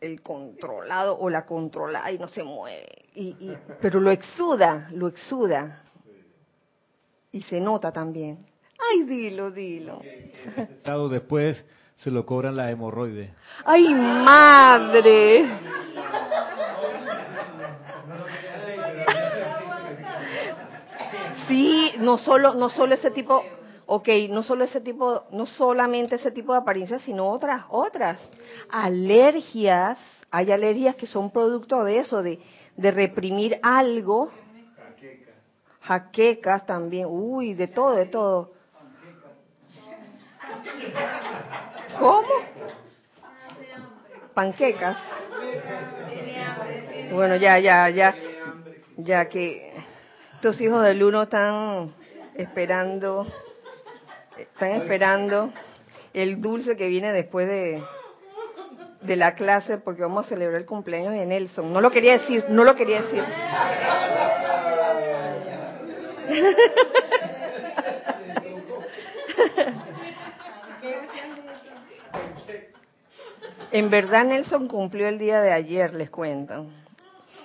[0.00, 5.84] el, controlado o la controlada y no se mueve, y, pero lo exuda, lo exuda
[7.30, 8.44] y se nota también.
[8.90, 10.00] Ay, dilo, dilo.
[10.56, 11.64] Estado después
[11.96, 13.34] se lo cobran la hemorroide.
[13.64, 15.46] ¡Ay, madre!
[21.48, 23.42] Sí, no solo, no solo ese tipo,
[23.86, 28.18] ok, no solo ese tipo, no solamente ese tipo de apariencias, sino otras, otras.
[28.70, 29.98] Alergias,
[30.30, 32.40] hay alergias que son producto de eso, de,
[32.76, 34.30] de reprimir algo.
[35.82, 38.50] Jaquecas también, uy, de todo, de todo.
[41.98, 42.22] ¿Cómo?
[44.34, 44.96] Panquecas.
[47.12, 48.14] Bueno, ya, ya, ya,
[48.96, 49.72] ya que
[50.34, 51.92] estos hijos del uno están
[52.34, 53.26] esperando,
[54.36, 55.52] están esperando
[56.14, 57.82] el dulce que viene después de,
[59.02, 61.72] de la clase porque vamos a celebrar el cumpleaños de Nelson.
[61.72, 63.22] No lo quería decir, no lo quería decir.
[73.72, 76.66] En verdad Nelson cumplió el día de ayer, les cuento.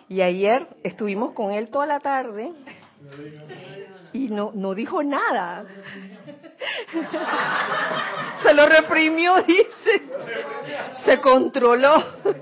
[0.10, 2.52] Y ayer estuvimos con él toda la tarde
[4.14, 5.66] y no, no dijo nada.
[8.44, 10.02] Se lo reprimió, dice.
[11.06, 12.04] Se controló.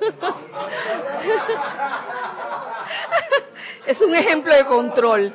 [3.86, 5.32] Es un ejemplo de control.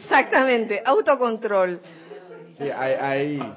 [0.00, 1.80] Exactamente, autocontrol.
[2.56, 3.52] Sí, hay, hay,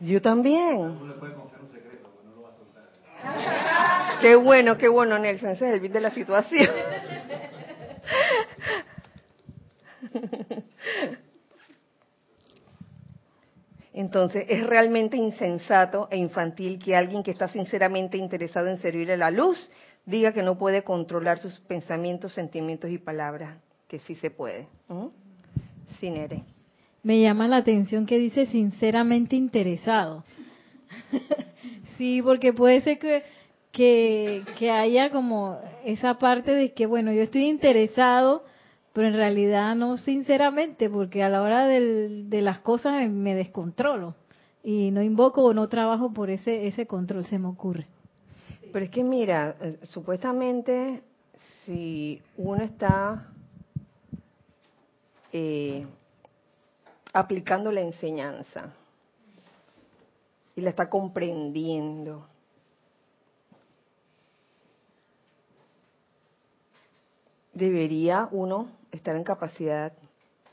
[0.00, 0.98] yo también.
[4.20, 5.50] Qué bueno, qué bueno, Nelson.
[5.50, 6.70] Ese es el bit de la situación.
[13.92, 19.16] Entonces, es realmente insensato e infantil que alguien que está sinceramente interesado en servir a
[19.16, 19.70] la luz
[20.04, 23.58] diga que no puede controlar sus pensamientos, sentimientos y palabras,
[23.88, 24.68] que sí se puede.
[25.98, 26.55] Sin eres
[27.06, 30.24] me llama la atención que dice sinceramente interesado.
[31.96, 37.44] sí, porque puede ser que, que, haya como esa parte de que, bueno, yo estoy
[37.44, 38.42] interesado,
[38.92, 44.16] pero en realidad no sinceramente, porque a la hora de las cosas me descontrolo
[44.64, 47.86] y no invoco o no trabajo por ese, ese control, se me ocurre.
[48.72, 51.04] Pero es que mira, eh, supuestamente
[51.64, 53.30] si uno está
[55.32, 55.86] eh,
[57.16, 58.74] aplicando la enseñanza
[60.54, 62.26] y la está comprendiendo.
[67.54, 69.94] Debería uno estar en capacidad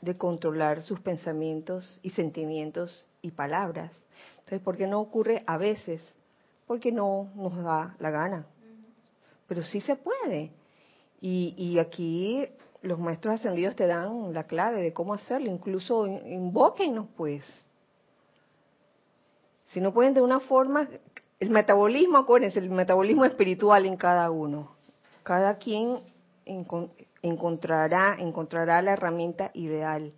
[0.00, 3.92] de controlar sus pensamientos y sentimientos y palabras.
[4.38, 6.00] Entonces, ¿por qué no ocurre a veces?
[6.66, 8.46] Porque no nos da la gana.
[9.48, 10.50] Pero sí se puede.
[11.20, 12.48] Y, y aquí
[12.84, 17.42] los maestros ascendidos te dan la clave de cómo hacerlo, incluso invóquennos pues.
[19.66, 20.88] Si no pueden de una forma,
[21.40, 24.76] el metabolismo, acuérdense, el metabolismo espiritual en cada uno.
[25.22, 26.00] Cada quien
[27.22, 30.12] encontrará, encontrará la herramienta ideal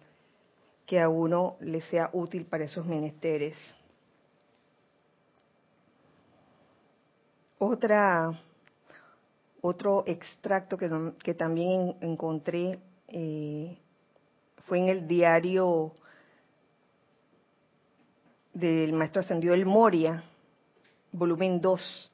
[0.84, 3.56] que a uno le sea útil para esos menesteres.
[7.58, 8.32] Otra
[9.66, 13.78] otro extracto que, también encontré eh,
[14.64, 15.92] fue en el diario
[18.52, 20.22] del maestro ascendido El Moria,
[21.12, 22.12] volumen 2,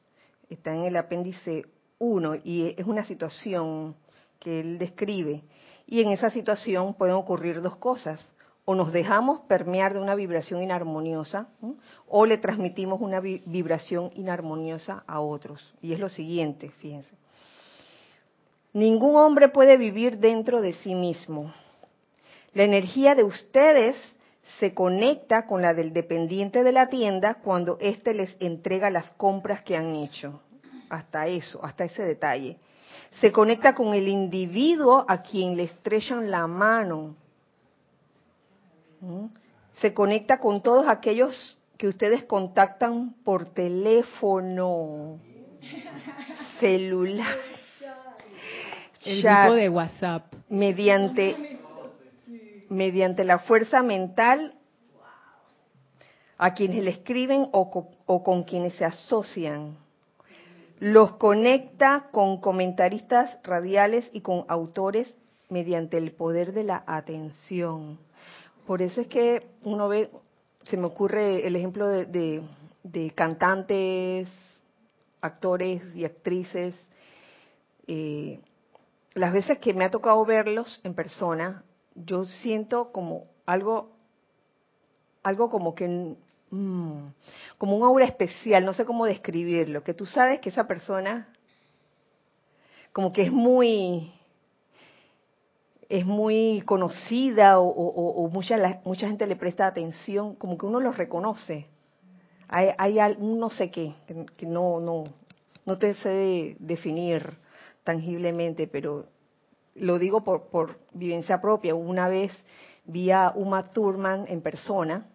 [0.50, 1.64] está en el apéndice
[1.98, 3.94] 1 y es una situación
[4.40, 5.44] que él describe.
[5.86, 8.20] Y en esa situación pueden ocurrir dos cosas.
[8.64, 11.48] O nos dejamos permear de una vibración inarmoniosa
[12.06, 15.74] o le transmitimos una vibración inarmoniosa a otros.
[15.80, 17.21] Y es lo siguiente, fíjense.
[18.72, 21.52] Ningún hombre puede vivir dentro de sí mismo.
[22.54, 23.96] La energía de ustedes
[24.58, 29.62] se conecta con la del dependiente de la tienda cuando éste les entrega las compras
[29.62, 30.40] que han hecho.
[30.88, 32.56] Hasta eso, hasta ese detalle.
[33.20, 37.14] Se conecta con el individuo a quien le estrechan la mano.
[39.00, 39.26] ¿Mm?
[39.80, 45.18] Se conecta con todos aquellos que ustedes contactan por teléfono,
[46.60, 47.36] celular,
[49.04, 51.58] el grupo de WhatsApp, mediante
[52.72, 54.54] mediante la fuerza mental
[56.38, 59.76] a quienes le escriben o, o con quienes se asocian.
[60.80, 65.14] Los conecta con comentaristas radiales y con autores
[65.50, 67.98] mediante el poder de la atención.
[68.66, 70.10] Por eso es que uno ve,
[70.64, 72.42] se me ocurre el ejemplo de,
[73.14, 74.28] cantantes,
[75.20, 76.74] actores y actrices.
[77.86, 78.40] Eh,
[79.14, 83.90] las veces que me ha tocado verlos en persona, yo siento como algo,
[85.22, 86.16] algo como que,
[86.50, 87.06] mm,
[87.58, 91.28] como un aura especial, no sé cómo describirlo, que tú sabes que esa persona
[92.92, 94.12] como que es muy,
[95.88, 101.66] es muy conocida o, mucha, mucha gente le presta atención, como que uno los reconoce.
[102.48, 103.94] Hay, hay un no sé qué,
[104.36, 105.04] que, no, no,
[105.64, 107.34] no te sé definir
[107.84, 109.06] tangiblemente, pero
[109.74, 111.74] lo digo por, por vivencia propia.
[111.74, 112.32] Una vez
[112.84, 115.06] vi a Uma Thurman en persona,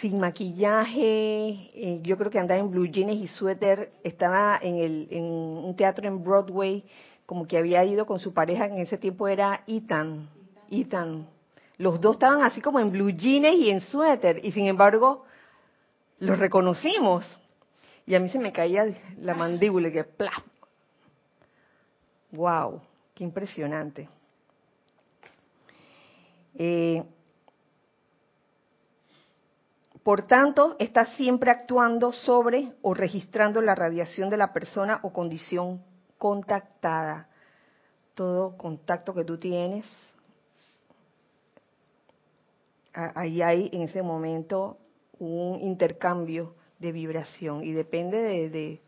[0.00, 5.08] sin maquillaje, eh, yo creo que andaba en blue jeans y suéter, estaba en, el,
[5.10, 6.84] en un teatro en Broadway
[7.26, 10.28] como que había ido con su pareja, en ese tiempo era Ethan.
[10.70, 11.26] Ethan.
[11.78, 15.24] Los dos estaban así como en blue jeans y en suéter, y sin embargo,
[16.18, 17.26] los reconocimos.
[18.06, 18.86] Y a mí se me caía
[19.18, 20.42] la mandíbula, que ¡plap!
[22.32, 22.80] ¡Wow!
[23.14, 24.08] ¡Qué impresionante!
[26.54, 27.04] Eh,
[30.02, 35.82] por tanto, está siempre actuando sobre o registrando la radiación de la persona o condición
[36.18, 37.28] contactada.
[38.14, 39.86] Todo contacto que tú tienes,
[42.92, 44.78] ahí hay en ese momento
[45.18, 48.81] un intercambio de vibración y depende de, de,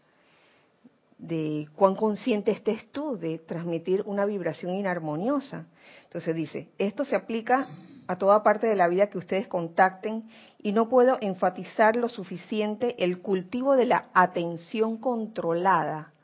[1.75, 5.67] cuán consciente estés tú de transmitir una vibración inarmoniosa.
[6.05, 7.67] Entonces dice, esto se aplica
[8.07, 13.03] a toda parte de la vida que ustedes contacten y no puedo enfatizar lo suficiente
[13.03, 16.15] el cultivo de la atención controlada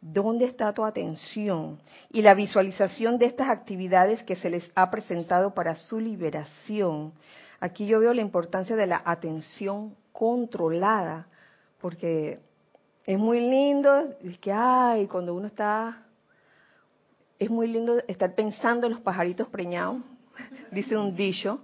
[0.00, 1.78] ¿Dónde está tu atención?
[2.10, 7.12] Y la visualización de estas actividades que se les ha presentado para su liberación.
[7.60, 11.28] Aquí yo veo la importancia de la atención controlada,
[11.82, 12.38] porque
[13.10, 16.04] es muy lindo, es que, ay, cuando uno está,
[17.40, 20.00] es muy lindo estar pensando en los pajaritos preñados,
[20.70, 21.58] dice un dicho,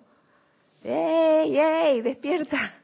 [0.83, 2.75] ¡ey, ey, despierta!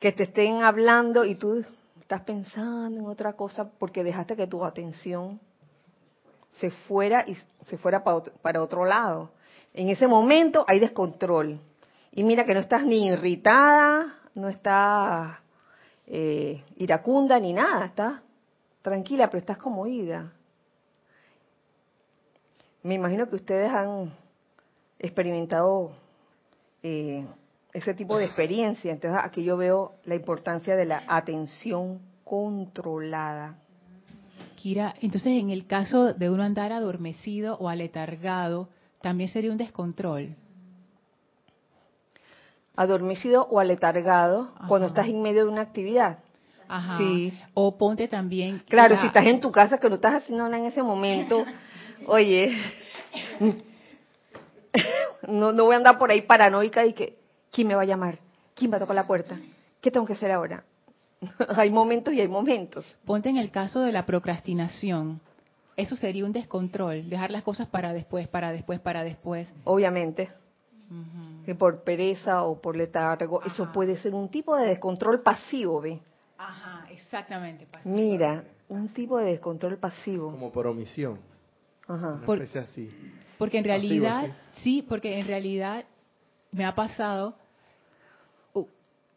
[0.00, 1.62] Que te estén hablando y tú
[2.00, 5.38] estás pensando en otra cosa porque dejaste que tu atención
[6.60, 9.32] se fuera y se fuera para otro, lado.
[9.74, 11.60] En ese momento hay descontrol.
[12.12, 15.36] Y mira que no estás ni irritada, no estás
[16.10, 18.22] eh, iracunda ni nada, estás
[18.80, 20.32] tranquila, pero estás como ida.
[22.82, 24.14] Me imagino que ustedes han
[24.98, 25.92] experimentado
[26.82, 27.26] eh,
[27.74, 28.90] ese tipo de experiencia.
[28.90, 33.58] Entonces aquí yo veo la importancia de la atención controlada.
[34.56, 38.70] Kira, entonces en el caso de uno andar adormecido o aletargado,
[39.02, 40.34] también sería un descontrol.
[42.80, 46.18] Adormecido o aletargado cuando estás en medio de una actividad.
[46.68, 46.98] Ajá.
[46.98, 47.32] Sí.
[47.54, 48.62] O ponte también.
[48.68, 51.44] Claro, si estás en tu casa que no estás haciendo nada en ese momento,
[52.06, 52.56] oye,
[55.26, 57.18] no, no voy a andar por ahí paranoica y que
[57.52, 58.18] ¿Quién me va a llamar?
[58.54, 59.38] ¿Quién va a tocar la puerta?
[59.80, 60.64] ¿Qué tengo que hacer ahora?
[61.56, 62.84] hay momentos y hay momentos.
[63.04, 65.20] Ponte en el caso de la procrastinación.
[65.76, 69.52] Eso sería un descontrol, dejar las cosas para después, para después, para después.
[69.64, 70.28] Obviamente.
[71.44, 76.00] Que por pereza o por letargo, eso puede ser un tipo de descontrol pasivo, ¿ve?
[76.38, 77.66] Ajá, exactamente.
[77.84, 80.30] Mira, un tipo de descontrol pasivo.
[80.30, 81.18] Como por omisión.
[81.86, 82.20] Ajá.
[82.60, 82.90] así.
[83.38, 85.84] Porque en realidad, sí, porque en realidad
[86.52, 87.34] me ha pasado
[88.54, 88.64] uh,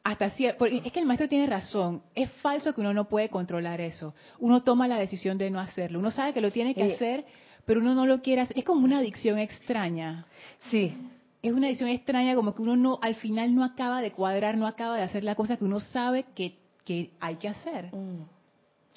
[0.03, 3.81] hasta cierto, es que el maestro tiene razón, es falso que uno no puede controlar
[3.81, 4.13] eso.
[4.39, 5.99] Uno toma la decisión de no hacerlo.
[5.99, 7.25] Uno sabe que lo tiene que hacer,
[7.65, 8.57] pero uno no lo quiere hacer.
[8.57, 10.25] Es como una adicción extraña.
[10.69, 10.95] Sí.
[11.41, 14.67] Es una adicción extraña como que uno no al final no acaba de cuadrar, no
[14.67, 17.93] acaba de hacer la cosa que uno sabe que, que hay que hacer.
[17.95, 18.25] Mm.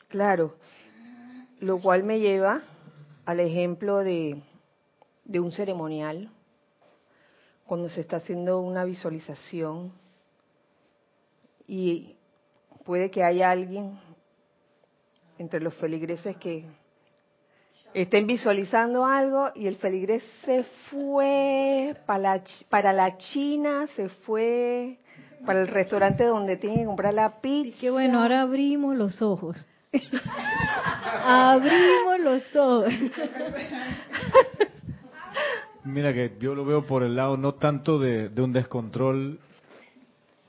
[0.09, 0.57] Claro.
[1.61, 2.63] Lo cual me lleva
[3.25, 4.43] al ejemplo de,
[5.25, 6.31] de un ceremonial,
[7.67, 9.93] cuando se está haciendo una visualización
[11.67, 12.15] y
[12.85, 13.99] puede que haya alguien
[15.39, 16.67] entre los feligreses que
[17.95, 24.99] estén visualizando algo y el feligres se fue para la, para la China, se fue
[25.47, 27.79] para el restaurante donde tiene que comprar la pizza.
[27.81, 29.65] qué bueno, ahora abrimos los ojos.
[31.25, 32.93] abrimos los ojos.
[35.85, 39.39] Mira que yo lo veo por el lado no tanto de, de un descontrol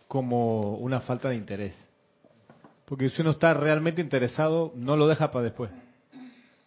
[0.08, 1.78] como una falta de interés.
[2.86, 5.72] Porque si uno está realmente interesado, no lo deja para después.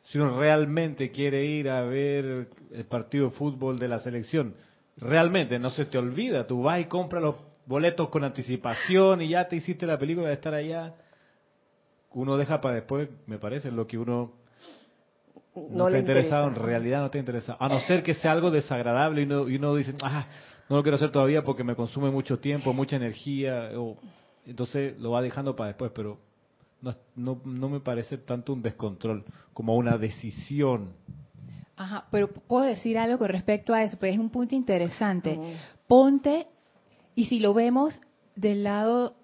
[0.09, 4.55] Si uno realmente quiere ir a ver el partido de fútbol de la selección,
[4.97, 7.37] realmente no se te olvida, tú vas y compras los
[7.67, 10.95] boletos con anticipación y ya te hiciste la película de estar allá.
[12.13, 14.33] Uno deja para después, me parece, lo que uno
[15.55, 17.59] no, está interesado, en realidad no está interesado.
[17.61, 20.27] A no ser que sea algo desagradable y uno, y uno dice, ah,
[20.71, 23.99] no lo quiero hacer todavía porque me consume mucho tiempo, mucha energía, o
[24.47, 26.19] entonces lo va dejando para después, pero
[26.81, 30.93] no, no, no me parece tanto un descontrol como una decisión.
[31.77, 35.39] Ajá, pero puedo decir algo con respecto a eso, pues es un punto interesante.
[35.87, 36.47] Ponte,
[37.15, 38.01] y si lo vemos
[38.35, 39.15] del lado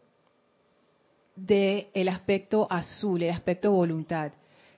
[1.36, 4.32] del el aspecto azul, el aspecto voluntad,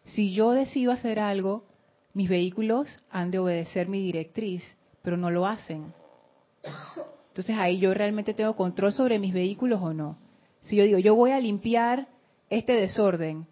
[0.04, 1.64] si yo decido hacer algo,
[2.14, 4.62] mis vehículos han de obedecer mi directriz,
[5.02, 5.92] pero no lo hacen.
[7.28, 10.16] Entonces ahí yo realmente tengo control sobre mis vehículos o no.
[10.62, 12.08] Si yo digo, yo voy a limpiar
[12.50, 13.46] este desorden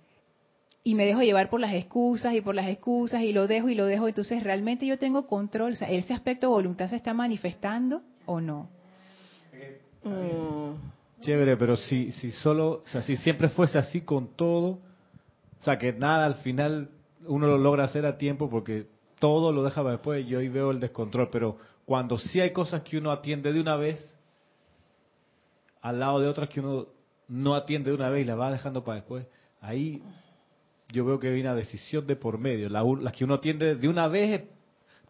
[0.82, 3.74] y me dejo llevar por las excusas y por las excusas y lo dejo y
[3.74, 7.14] lo dejo, entonces realmente yo tengo control, o sea, ese aspecto de voluntad se está
[7.14, 8.68] manifestando o no.
[10.04, 10.74] Mm.
[11.22, 14.78] Chévere, pero si, si solo, o sea, si siempre fuese así con todo,
[15.60, 16.90] o sea, que nada al final
[17.26, 18.86] uno lo logra hacer a tiempo porque
[19.18, 22.98] todo lo deja después, yo ahí veo el descontrol, pero cuando sí hay cosas que
[22.98, 24.14] uno atiende de una vez,
[25.80, 26.86] al lado de otras que uno
[27.28, 29.26] no atiende de una vez y la va dejando para después,
[29.60, 30.02] ahí
[30.92, 32.68] yo veo que hay una decisión de por medio.
[32.68, 34.44] La, que uno atiende de una vez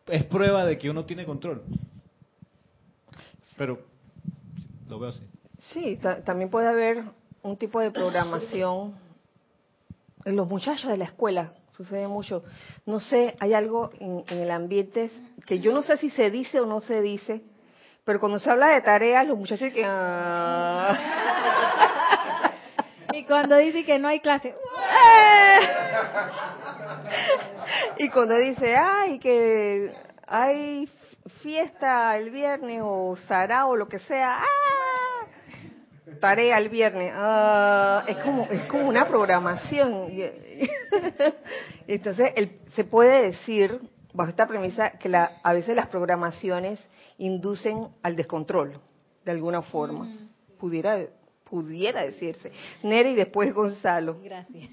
[0.07, 1.63] es, prueba de que uno tiene control.
[3.57, 3.81] Pero
[4.89, 5.23] lo veo así.
[5.73, 7.05] Sí, también puede haber
[7.43, 8.95] un tipo de programación
[10.25, 11.53] en los muchachos de la escuela.
[11.73, 12.45] Sucede mucho.
[12.87, 15.11] No sé, hay algo en, el ambiente
[15.45, 17.43] que yo no sé si se dice o no se dice,
[18.05, 19.83] pero cuando se habla de tareas, los muchachos que...
[23.15, 24.55] y cuando dice que no hay clase...
[27.99, 29.93] y cuando dice, ay, que
[30.27, 30.89] hay
[31.43, 35.27] fiesta el viernes o sarao o lo que sea, ¡ah!
[36.21, 40.09] tarea el viernes, ah, es como es como una programación.
[41.87, 42.33] Entonces,
[42.75, 43.81] se puede decir
[44.13, 46.81] bajo esta premisa que la, a veces las programaciones
[47.19, 48.81] inducen al descontrol,
[49.25, 50.09] de alguna forma.
[50.59, 50.99] Pudiera,
[51.55, 52.51] pudiera decirse.
[52.83, 54.19] Nere después Gonzalo.
[54.21, 54.69] Gracias.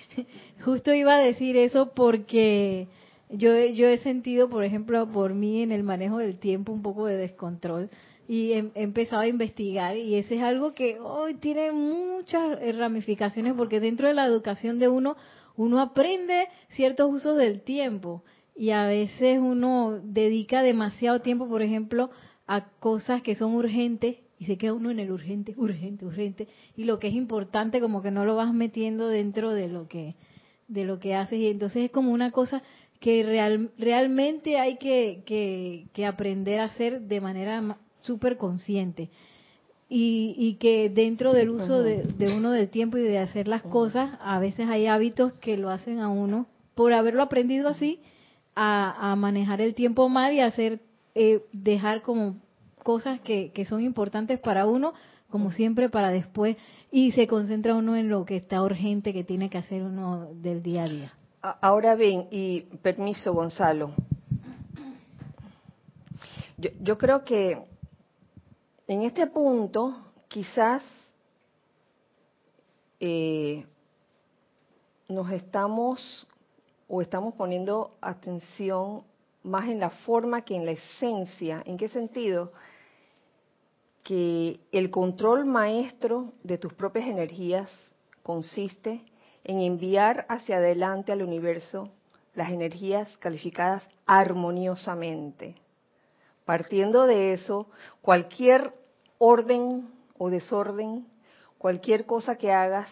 [0.64, 2.88] Justo iba a decir eso porque
[3.28, 7.04] yo, yo he sentido, por ejemplo, por mí en el manejo del tiempo un poco
[7.04, 7.90] de descontrol
[8.26, 13.78] y he, empezado a investigar y ese es algo que hoy tiene muchas ramificaciones porque
[13.78, 15.18] dentro de la educación de uno
[15.54, 18.24] uno aprende ciertos usos del tiempo
[18.56, 22.10] y a veces uno dedica demasiado tiempo, por ejemplo,
[22.46, 26.48] a cosas que son urgentes y se queda uno en el urgente, urgente, urgente.
[26.76, 30.14] Y lo que es importante como que no lo vas metiendo dentro de lo que
[30.68, 31.38] de lo que haces.
[31.38, 32.62] Y entonces es como una cosa
[33.00, 35.22] que real, realmente hay que,
[35.92, 39.10] que, aprender a hacer de manera súper consciente
[39.88, 43.62] y, y, que dentro del uso de, de, uno del tiempo y de hacer las
[43.62, 48.00] cosas a veces hay hábitos que lo hacen a uno por haberlo aprendido así
[48.56, 50.80] a, manejar el tiempo mal y hacer,
[51.14, 52.36] eh, dejar como
[52.86, 54.94] cosas que, que son importantes para uno,
[55.28, 56.56] como siempre para después,
[56.92, 60.62] y se concentra uno en lo que está urgente que tiene que hacer uno del
[60.62, 61.12] día a día.
[61.42, 63.90] Ahora bien, y permiso Gonzalo,
[66.58, 67.58] yo, yo creo que
[68.86, 70.80] en este punto quizás
[73.00, 73.66] eh,
[75.08, 76.24] nos estamos
[76.86, 79.02] o estamos poniendo atención
[79.42, 81.64] más en la forma que en la esencia.
[81.66, 82.52] ¿En qué sentido?
[84.06, 87.68] Que el control maestro de tus propias energías
[88.22, 89.02] consiste
[89.42, 91.90] en enviar hacia adelante al universo
[92.32, 95.56] las energías calificadas armoniosamente.
[96.44, 97.66] Partiendo de eso,
[98.00, 98.72] cualquier
[99.18, 99.88] orden
[100.18, 101.08] o desorden,
[101.58, 102.86] cualquier cosa que hagas,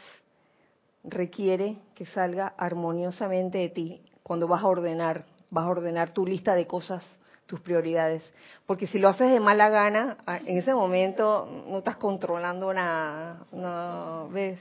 [1.04, 6.56] requiere que salga armoniosamente de ti cuando vas a ordenar, vas a ordenar tu lista
[6.56, 7.04] de cosas,
[7.46, 8.22] tus prioridades.
[8.66, 10.16] Porque si lo haces de mala gana,
[10.46, 14.58] en ese momento no estás controlando nada, no ves.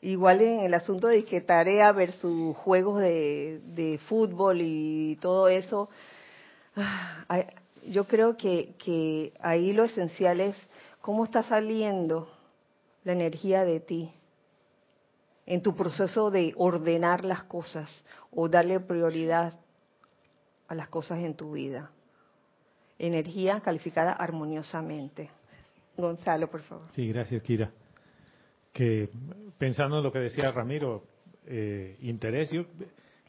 [0.00, 5.88] Igual en el asunto de que tarea versus juegos de, de fútbol y todo eso,
[6.76, 7.24] ah,
[7.86, 10.56] yo creo que, que ahí lo esencial es
[11.00, 12.28] cómo está saliendo
[13.04, 14.12] la energía de ti
[15.46, 17.90] en tu proceso de ordenar las cosas
[18.30, 19.54] o darle prioridad
[20.68, 21.90] a las cosas en tu vida.
[22.98, 25.30] Energía calificada armoniosamente.
[25.96, 26.86] Gonzalo, por favor.
[26.92, 27.70] Sí, gracias, Kira.
[28.72, 29.08] Que
[29.58, 31.04] pensando en lo que decía Ramiro,
[31.46, 32.64] eh, interés, yo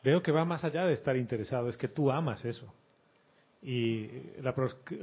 [0.03, 2.73] veo que va más allá de estar interesado, es que tú amas eso.
[3.61, 4.07] Y
[4.41, 4.53] la,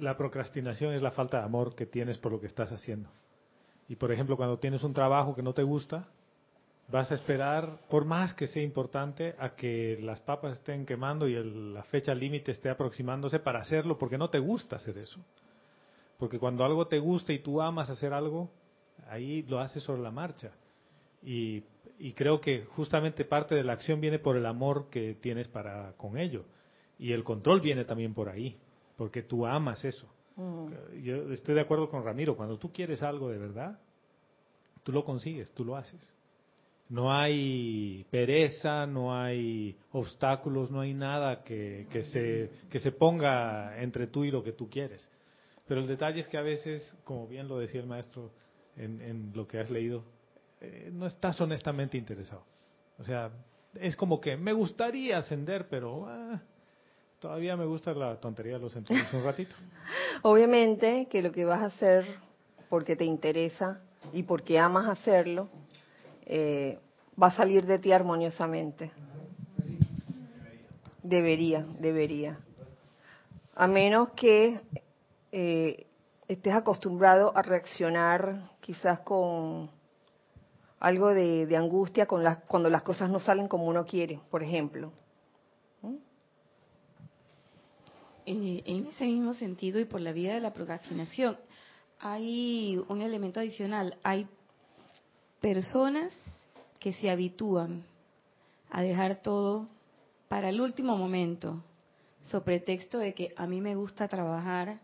[0.00, 3.10] la procrastinación es la falta de amor que tienes por lo que estás haciendo.
[3.88, 6.08] Y por ejemplo, cuando tienes un trabajo que no te gusta,
[6.88, 11.34] vas a esperar, por más que sea importante, a que las papas estén quemando y
[11.72, 15.20] la fecha límite esté aproximándose para hacerlo, porque no te gusta hacer eso.
[16.18, 18.50] Porque cuando algo te gusta y tú amas hacer algo,
[19.08, 20.52] ahí lo haces sobre la marcha.
[21.22, 21.64] Y,
[21.98, 25.92] y creo que justamente parte de la acción viene por el amor que tienes para
[25.96, 26.44] con ello.
[26.98, 28.58] Y el control viene también por ahí,
[28.96, 30.06] porque tú amas eso.
[30.36, 31.02] Mm.
[31.02, 33.78] Yo estoy de acuerdo con Ramiro, cuando tú quieres algo de verdad,
[34.82, 36.12] tú lo consigues, tú lo haces.
[36.93, 43.80] No hay pereza, no hay obstáculos, no hay nada que, que, se, que se ponga
[43.80, 45.09] entre tú y lo que tú quieres.
[45.66, 48.30] Pero el detalle es que a veces, como bien lo decía el maestro
[48.76, 50.05] en, en lo que has leído,
[50.61, 52.45] eh, no estás honestamente interesado.
[52.99, 53.30] O sea,
[53.74, 56.43] es como que me gustaría ascender, pero ah,
[57.22, 59.55] Todavía me gusta la tontería de los sentidos un ratito.
[60.22, 62.05] Obviamente que lo que vas a hacer
[62.68, 63.80] porque te interesa
[64.12, 65.49] y porque amas hacerlo,
[66.26, 66.78] eh,
[67.20, 68.90] va a salir de ti armoniosamente.
[71.02, 72.38] Debería, debería.
[73.54, 74.60] A menos que
[75.32, 75.86] eh,
[76.28, 79.70] estés acostumbrado a reaccionar quizás con
[80.80, 84.92] algo de, angustia con cuando las cosas no salen como uno quiere, por ejemplo.
[88.24, 91.36] Eh, en ese mismo sentido y por la vía de la procrastinación,
[91.98, 93.96] hay un elemento adicional.
[94.02, 94.28] Hay
[95.43, 96.14] personas
[96.78, 97.84] que se habitúan
[98.70, 99.68] a dejar todo
[100.28, 101.62] para el último momento,
[102.22, 104.78] sobre pretexto de que a mí me gusta trabajar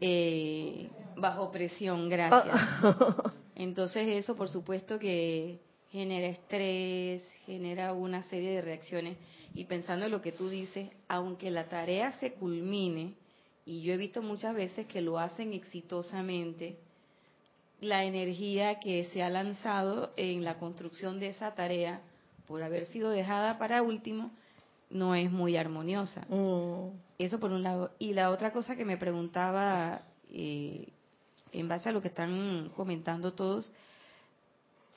[0.00, 2.56] eh, bajo presión, gracias.
[3.56, 5.58] Entonces eso, por supuesto, que
[5.90, 9.18] genera estrés, genera una serie de reacciones
[9.54, 13.14] y pensando en lo que tú dices, aunque la tarea se culmine,
[13.64, 16.78] y yo he visto muchas veces que lo hacen exitosamente,
[17.80, 22.00] la energía que se ha lanzado en la construcción de esa tarea,
[22.46, 24.30] por haber sido dejada para último,
[24.90, 26.26] no es muy armoniosa.
[26.28, 26.90] Mm.
[27.18, 27.90] Eso por un lado.
[27.98, 30.88] Y la otra cosa que me preguntaba, eh,
[31.52, 33.70] en base a lo que están comentando todos,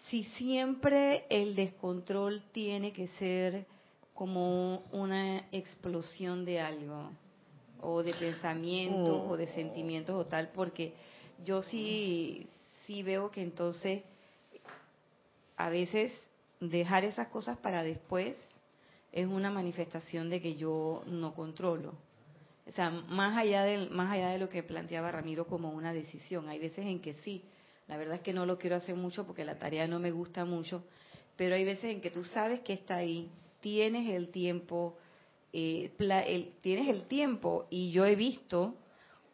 [0.08, 3.66] si siempre el descontrol tiene que ser
[4.14, 7.12] como una explosión de algo,
[7.82, 9.32] o de pensamiento, mm.
[9.32, 10.94] o de sentimientos o tal, porque
[11.44, 12.48] yo sí,
[12.92, 14.04] sí veo que entonces
[15.56, 16.12] a veces
[16.60, 18.36] dejar esas cosas para después
[19.14, 21.94] es una manifestación de que yo no controlo.
[22.68, 26.50] O sea, más allá de, más allá de lo que planteaba Ramiro como una decisión,
[26.50, 27.44] hay veces en que sí,
[27.88, 30.44] la verdad es que no lo quiero hacer mucho porque la tarea no me gusta
[30.44, 30.84] mucho,
[31.38, 33.30] pero hay veces en que tú sabes que está ahí,
[33.62, 34.98] tienes el tiempo,
[35.54, 35.92] eh,
[36.62, 38.76] tienes el tiempo y yo he visto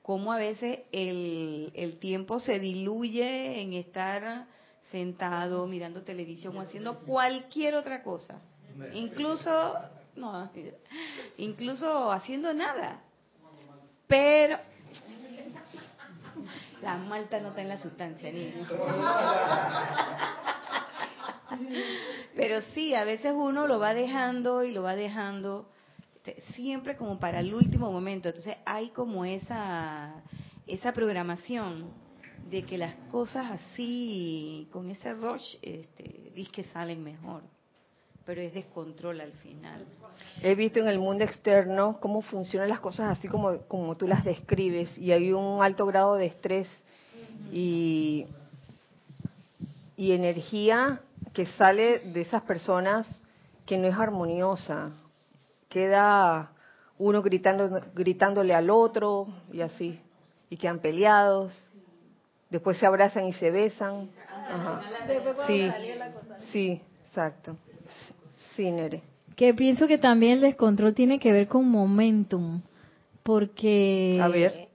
[0.08, 4.48] cómo a veces el, el tiempo se diluye en estar
[4.90, 8.40] sentado mirando televisión o haciendo cualquier otra cosa,
[8.94, 9.74] incluso
[10.16, 10.50] no,
[11.38, 13.02] incluso haciendo nada,
[14.08, 14.58] pero
[16.82, 18.66] la malta no está en la sustancia, niño.
[22.34, 25.68] Pero sí, a veces uno lo va dejando y lo va dejando
[26.54, 28.30] siempre como para el último momento.
[28.30, 30.14] Entonces hay como esa,
[30.66, 31.90] esa programación
[32.50, 37.42] de que las cosas así, con ese rush, este, que salen mejor.
[38.26, 39.86] Pero es descontrol al final.
[40.42, 44.24] He visto en el mundo externo cómo funcionan las cosas así como, como tú las
[44.24, 46.68] describes y hay un alto grado de estrés
[47.52, 48.26] y,
[49.96, 51.02] y energía
[51.34, 53.08] que sale de esas personas
[53.66, 54.92] que no es armoniosa.
[55.70, 56.52] Queda
[56.98, 60.00] uno gritando, gritándole al otro y así,
[60.50, 61.54] y quedan peleados.
[62.50, 64.10] Después se abrazan y se besan.
[65.48, 65.70] Sí,
[66.52, 67.58] sí, exacto.
[68.56, 69.04] Sí, Nere.
[69.36, 72.62] Que pienso que también el descontrol tiene que ver con momentum,
[73.24, 74.20] porque...
[74.22, 74.68] A ver.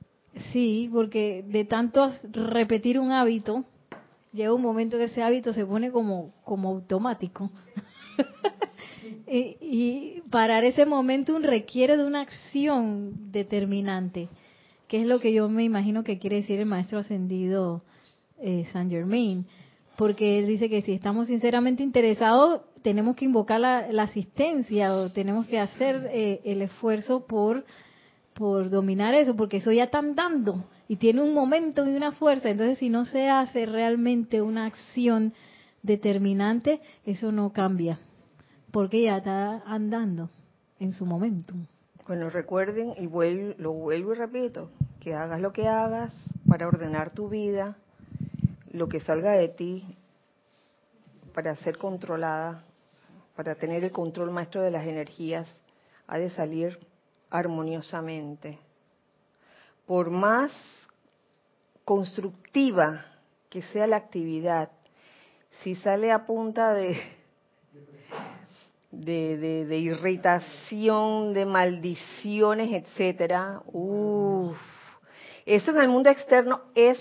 [0.53, 3.65] Sí, porque de tanto repetir un hábito,
[4.33, 7.51] llega un momento que ese hábito se pone como, como automático.
[9.27, 14.29] y, y, parar ese momentum requiere de una acción determinante,
[14.89, 17.83] que es lo que yo me imagino que quiere decir el maestro ascendido
[18.41, 19.47] eh, Saint Germain,
[19.97, 25.47] porque él dice que si estamos sinceramente interesados, tenemos que invocar la, asistencia o tenemos
[25.47, 27.65] que hacer eh, el esfuerzo por,
[28.35, 32.49] por dominar eso, porque eso ya están dando y tiene un momento y una fuerza.
[32.49, 35.35] Entonces, si no se hace realmente una acción
[35.83, 38.01] determinante, eso no cambia,
[38.73, 40.31] porque ya está andando
[40.81, 41.55] en su momento.
[42.09, 46.13] Bueno, recuerden, y vuelvo, lo vuelvo y repito, que hagas lo que hagas
[46.49, 47.77] para ordenar tu vida,
[48.73, 49.97] lo que salga de ti
[51.35, 52.65] para ser controlada,
[53.37, 55.55] para tener el control maestro de las energías,
[56.07, 56.79] ha de salir
[57.31, 58.59] armoniosamente.
[59.87, 60.51] Por más
[61.85, 63.05] constructiva
[63.49, 64.71] que sea la actividad,
[65.63, 66.99] si sale a punta de,
[68.93, 74.57] de, irritación, de maldiciones, etcétera, uff,
[75.47, 76.99] eso en el mundo externo es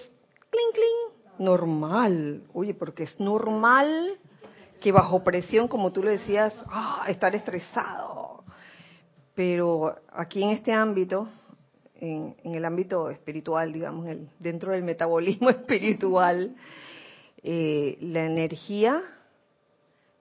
[0.50, 2.44] clink clink normal.
[2.54, 4.18] Oye, porque es normal
[4.80, 8.44] que bajo presión, como tú le decías, ah, estar estresado.
[9.36, 11.28] Pero aquí en este ámbito,
[11.96, 16.56] en, el ámbito espiritual, digamos, el, dentro del metabolismo espiritual,
[17.44, 19.02] eh, la energía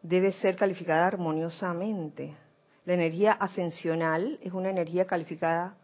[0.03, 2.33] debe ser calificada armoniosamente.
[2.85, 5.77] La energía ascensional es una energía calificada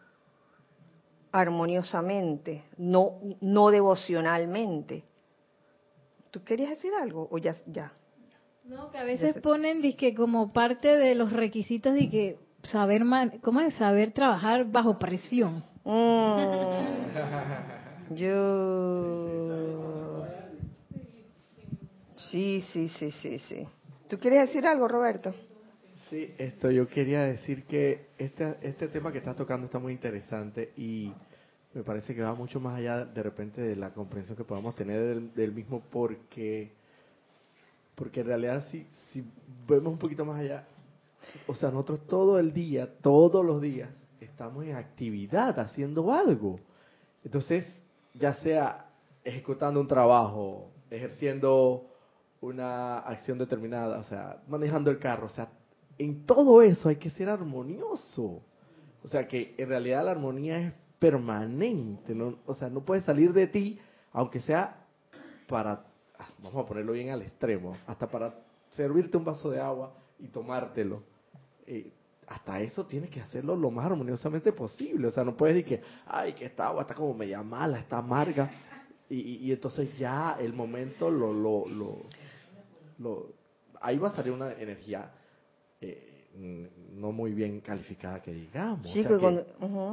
[1.32, 5.04] armoniosamente, no, no devocionalmente.
[6.30, 7.56] ¿Tú querías decir algo o ya?
[7.66, 7.92] ya?
[8.64, 13.02] No, que a veces ponen que como parte de los requisitos de que saber
[13.42, 15.62] cómo es saber trabajar bajo presión.
[15.84, 16.36] Mm.
[18.14, 19.86] yo
[22.16, 23.66] sí, sí, sí, sí, sí.
[24.08, 25.34] ¿Tú quieres decir algo, Roberto?
[26.08, 30.72] Sí, esto yo quería decir que este este tema que estás tocando está muy interesante
[30.76, 31.12] y
[31.74, 35.20] me parece que va mucho más allá de repente de la comprensión que podamos tener
[35.32, 36.70] del, mismo porque
[37.96, 39.24] porque en realidad si, si
[39.66, 40.68] vemos un poquito más allá,
[41.48, 43.90] o sea, nosotros todo el día, todos los días,
[44.20, 46.60] estamos en actividad, haciendo algo.
[47.24, 47.64] Entonces,
[48.14, 48.90] ya sea
[49.24, 51.90] ejecutando un trabajo, ejerciendo
[52.40, 55.50] una acción determinada, o sea, manejando el carro, o sea,
[55.98, 58.42] en todo eso hay que ser armonioso.
[59.02, 62.38] O sea, que en realidad la armonía es permanente, ¿no?
[62.46, 63.78] o sea, no puede salir de ti,
[64.12, 64.84] aunque sea
[65.46, 65.84] para,
[66.42, 68.34] vamos a ponerlo bien al extremo, hasta para
[68.74, 71.02] servirte un vaso de agua y tomártelo.
[71.66, 71.92] Eh,
[72.26, 75.08] hasta eso tienes que hacerlo lo más armoniosamente posible.
[75.08, 77.98] O sea, no puedes decir que, ay, que esta agua está como media mala, está
[77.98, 78.50] amarga.
[79.08, 82.06] Y, y, entonces ya el momento lo, lo, lo,
[82.98, 83.32] lo,
[83.80, 85.10] ahí va a salir una energía
[85.80, 88.86] eh, Mm, no muy bien calificada que digamos.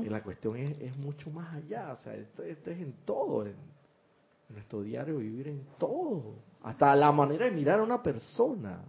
[0.03, 3.55] y la cuestión es, es, mucho más allá, o sea, esto, es en todo, en,
[4.49, 8.81] nuestro diario vivir en todo, hasta la manera de mirar a una persona.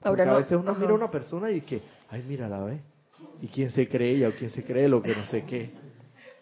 [0.00, 2.80] Porque a veces uno mira a una persona y que, ay, mira la ve,
[3.42, 5.72] y quién se cree ella o quién se cree lo que no sé qué,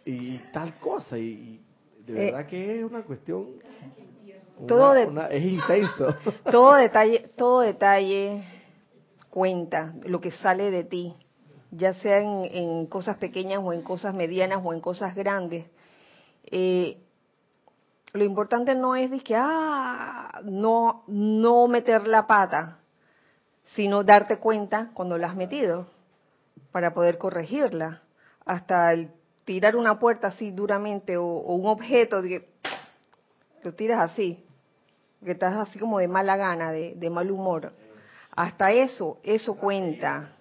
[0.04, 1.64] y tal cosa, y,
[2.06, 3.46] de eh, verdad que es una cuestión
[4.66, 6.14] todo es intenso.
[6.50, 8.44] Todo detalle, todo detalle
[9.30, 11.14] cuenta lo que sale de ti,
[11.70, 15.66] ya sea en, cosas pequeñas o en cosas medianas o en cosas grandes.
[16.44, 16.98] Eh,
[18.12, 22.78] lo importante no es de que, ah, no, no meter la pata,
[23.74, 25.86] sino darte cuenta cuando la has metido
[26.72, 28.02] para poder corregirla.
[28.44, 29.10] Hasta el
[29.44, 32.48] tirar una puerta así duramente o, un objeto, que
[33.62, 34.44] lo tiras así,
[35.24, 37.72] que estás así como de mala gana, de mal humor.
[38.34, 40.32] Hasta eso, eso cuenta.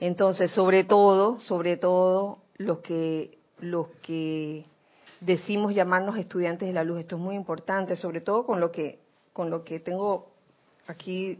[0.00, 4.64] Entonces, sobre todo, sobre todo los que los que
[5.20, 8.98] decimos llamarnos estudiantes de la luz, esto es muy importante, sobre todo con lo que
[9.32, 10.32] con lo que tengo
[10.86, 11.38] aquí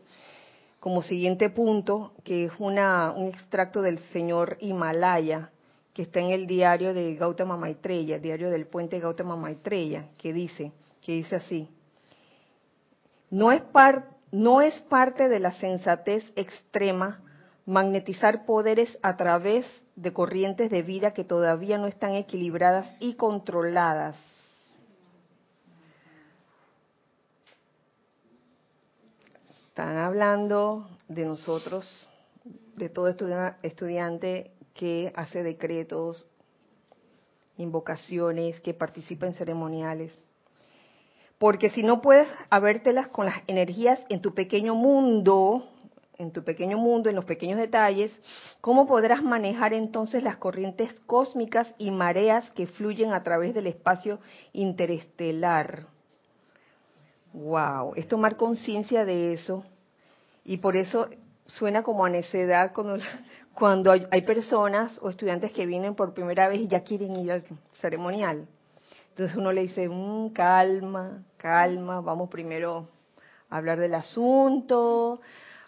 [0.80, 5.50] como siguiente punto, que es una, un extracto del señor Himalaya,
[5.92, 10.32] que está en el diario de Gautama Maitreya, el diario del puente Gautama Maitreya, que
[10.32, 11.68] dice, que dice así:
[13.30, 17.18] No es parte no es parte de la sensatez extrema
[17.66, 24.16] magnetizar poderes a través de corrientes de vida que todavía no están equilibradas y controladas.
[29.68, 32.08] Están hablando de nosotros,
[32.76, 36.26] de todo estudiante que hace decretos,
[37.56, 40.12] invocaciones, que participa en ceremoniales.
[41.38, 45.68] Porque si no puedes habértelas con las energías en tu pequeño mundo,
[46.18, 48.12] en tu pequeño mundo, en los pequeños detalles,
[48.60, 54.20] ¿cómo podrás manejar entonces las corrientes cósmicas y mareas que fluyen a través del espacio
[54.52, 55.86] interestelar?
[57.32, 59.64] Wow, es tomar conciencia de eso
[60.44, 61.08] y por eso
[61.46, 62.98] suena como a necedad cuando,
[63.54, 67.44] cuando hay, personas o estudiantes que vienen por primera vez y ya quieren ir al
[67.80, 68.46] ceremonial.
[69.10, 72.88] Entonces uno le dice, mm, calma, calma, vamos primero
[73.50, 75.20] a hablar del asunto,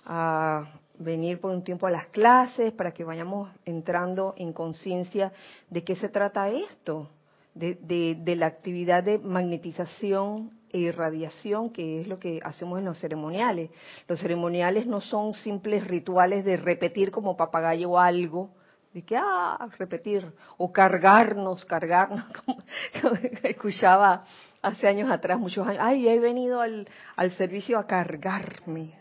[0.07, 0.65] a
[0.99, 5.33] venir por un tiempo a las clases para que vayamos entrando en conciencia
[5.69, 7.11] de qué se trata esto,
[7.55, 7.77] de,
[8.17, 13.71] de, la actividad de magnetización e irradiación, que es lo que hacemos en los ceremoniales.
[14.09, 18.51] Los ceremoniales no son simples rituales de repetir como papagayo algo,
[18.93, 20.27] de que, ah, repetir,
[20.59, 24.25] o cargarnos, cargarnos, como, escuchaba
[24.63, 28.99] hace años atrás, muchos años, ay, he venido al, al servicio a cargarme,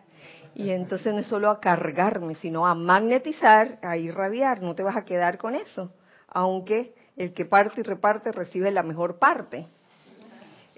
[0.53, 4.61] y entonces no es solo a cargarme, sino a magnetizar, a irradiar.
[4.61, 5.89] No te vas a quedar con eso,
[6.28, 9.65] aunque el que parte y reparte recibe la mejor parte.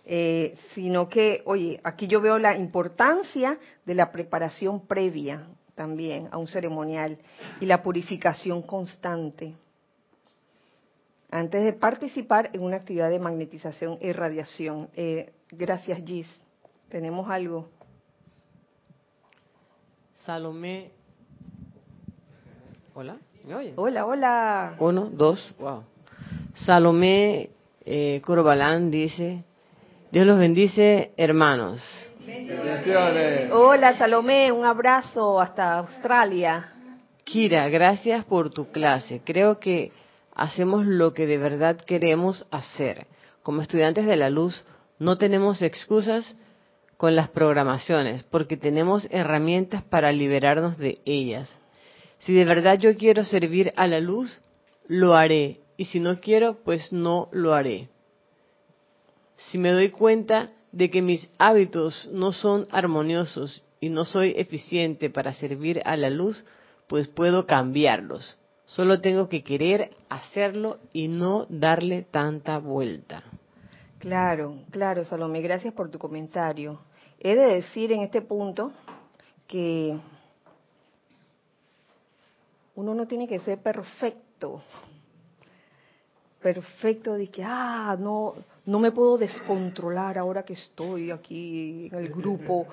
[0.07, 6.37] Eh, sino que, oye, aquí yo veo la importancia de la preparación previa también a
[6.37, 7.17] un ceremonial
[7.59, 9.55] y la purificación constante
[11.31, 14.89] antes de participar en una actividad de magnetización y radiación.
[14.95, 16.27] Eh, gracias, Gis.
[16.87, 17.67] ¿Tenemos algo?
[20.13, 20.91] Salomé.
[22.93, 23.73] Hola, ¿me oye?
[23.75, 24.75] Hola, hola.
[24.79, 25.83] Uno, dos, wow.
[26.53, 27.49] Salomé
[27.83, 29.43] eh, Corbalán dice,
[30.15, 31.81] Dios los bendice, hermanos.
[33.51, 36.71] Hola, Salomé, un abrazo hasta Australia.
[37.25, 39.19] Kira, gracias por tu clase.
[39.25, 39.91] Creo que
[40.33, 43.07] hacemos lo que de verdad queremos hacer.
[43.43, 44.63] Como estudiantes de la luz,
[44.99, 46.37] no tenemos excusas
[46.95, 51.53] con las programaciones, porque tenemos herramientas para liberarnos de ellas.
[52.19, 54.41] Si de verdad yo quiero servir a la luz,
[54.87, 57.89] lo haré, y si no quiero, pues no lo haré.
[59.37, 65.09] Si me doy cuenta de que mis hábitos no son armoniosos y no soy eficiente
[65.09, 66.43] para servir a la luz,
[66.87, 68.37] pues puedo cambiarlos.
[68.65, 73.23] Solo tengo que querer hacerlo y no darle tanta vuelta.
[73.99, 76.79] Claro, claro, Salomé, gracias por tu comentario.
[77.19, 78.71] He de decir en este punto
[79.47, 79.97] que
[82.75, 84.61] uno no tiene que ser perfecto.
[86.41, 88.35] Perfecto de que, ah, no,
[88.65, 92.67] no me puedo descontrolar ahora que estoy aquí en el grupo.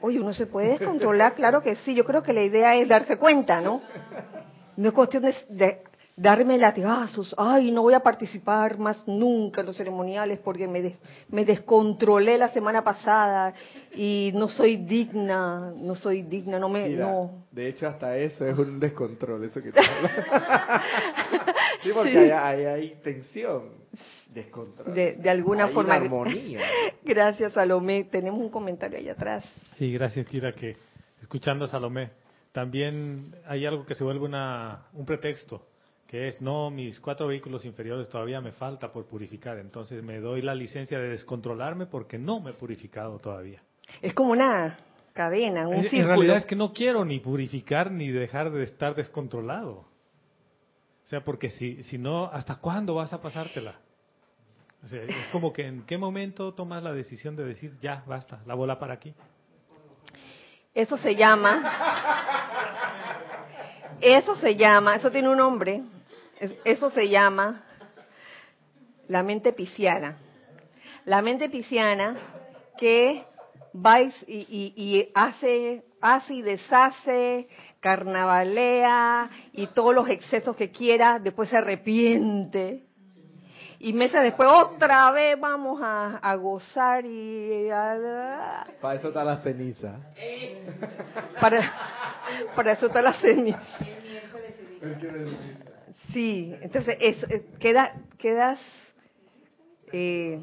[0.00, 1.94] Oye, uno se puede descontrolar, claro que sí.
[1.94, 3.80] Yo creo que la idea es darse cuenta, ¿no?
[4.76, 5.82] No es cuestión de,
[6.16, 10.96] darme latigazos, ay, no voy a participar más nunca en los ceremoniales porque me,
[11.28, 13.54] me descontrolé la semana pasada
[13.94, 16.88] y no soy digna, no soy digna, no me...
[16.90, 17.44] no.
[17.50, 19.80] De hecho, hasta eso es un descontrol, eso que te
[21.82, 23.70] sí, porque Hay, hay, tensión,
[24.32, 24.94] descontrol.
[24.94, 25.94] De, de alguna forma.
[25.94, 26.60] armonía.
[27.04, 28.04] gracias, Salomé.
[28.04, 29.44] Tenemos un comentario allá atrás.
[29.76, 30.76] Sí, gracias, Kira, que
[31.20, 32.10] escuchando a Salomé,
[32.52, 35.66] también hay algo que se vuelve una, un pretexto
[36.12, 40.42] que es, no, mis cuatro vehículos inferiores todavía me falta por purificar, entonces me doy
[40.42, 43.62] la licencia de descontrolarme porque no me he purificado todavía.
[44.02, 44.76] Es como una
[45.14, 46.02] cadena, un círculo.
[46.02, 49.86] En realidad es que no quiero ni purificar ni dejar de estar descontrolado.
[51.12, 53.74] O sea, porque si, si no, ¿hasta cuándo vas a pasártela?
[54.82, 58.40] O sea, es como que en qué momento tomas la decisión de decir, ya, basta,
[58.46, 59.12] la bola para aquí.
[60.72, 61.60] Eso se llama,
[64.00, 65.82] eso se llama, eso tiene un nombre,
[66.64, 67.62] eso se llama
[69.06, 70.16] la mente pisciana.
[71.04, 72.16] La mente pisciana
[72.78, 73.22] que
[73.74, 77.48] va y, hace, hace y deshace,
[77.80, 82.84] carnavalea y todos los excesos que quiera, después se arrepiente.
[83.78, 87.68] Y meses después otra vez vamos a, gozar y...
[88.80, 89.96] para eso está la ceniza.
[91.40, 91.72] Para,
[92.54, 93.60] para eso está la ceniza.
[96.12, 97.26] Sí, entonces es,
[97.58, 98.60] queda, quedas
[99.92, 100.40] eh,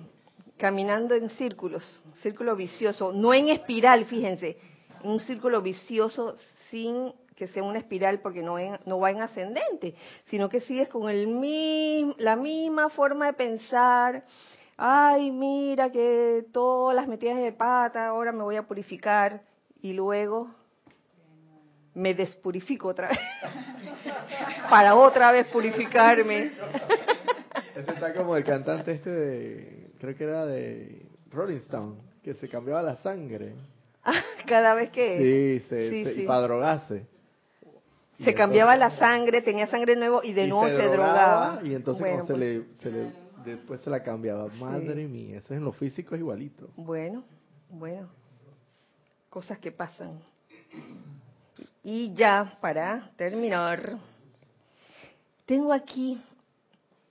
[0.57, 4.57] caminando en círculos, círculo vicioso, no en espiral, fíjense,
[5.03, 6.35] un círculo vicioso
[6.69, 9.95] sin que sea una espiral porque no, no va en ascendente,
[10.29, 11.25] sino que sigues con el
[12.17, 14.25] la misma forma de pensar,
[14.75, 19.41] ay, mira que todas las metidas de pata, ahora me voy a purificar,
[19.81, 20.49] y luego
[21.93, 23.19] me despurifico otra vez
[24.69, 26.51] para otra vez purificarme.
[27.75, 32.49] Ese está como el cantante este de, creo que era de Rolling Stone, que se
[32.49, 33.53] cambiaba la sangre.
[34.47, 35.59] Cada vez que...
[35.59, 37.05] Sí, se, para drogarse.
[38.23, 42.33] Se cambiaba la sangre, tenía sangre nuevo y de nuevo se, drogaba, Y entonces se,
[42.33, 43.11] pues le, se, le,
[43.45, 44.47] después se la cambiaba.
[44.59, 46.69] Madre mía, eso en lo físico es igualito.
[46.75, 47.23] Bueno,
[47.69, 48.09] bueno.
[49.29, 50.19] Cosas que pasan.
[51.83, 53.97] Y ya, para terminar,
[55.45, 56.21] tengo aquí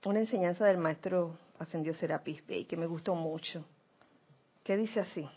[0.05, 3.65] una enseñanza del maestro Ascendió Serapis Bey que me gustó mucho,
[4.63, 5.27] que dice así.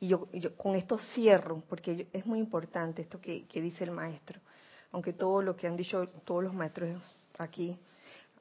[0.00, 0.24] Y yo,
[0.56, 4.40] con esto cierro, porque es muy importante esto que, que dice el maestro,
[4.92, 7.00] aunque todo lo que han dicho todos los maestros
[7.38, 7.78] aquí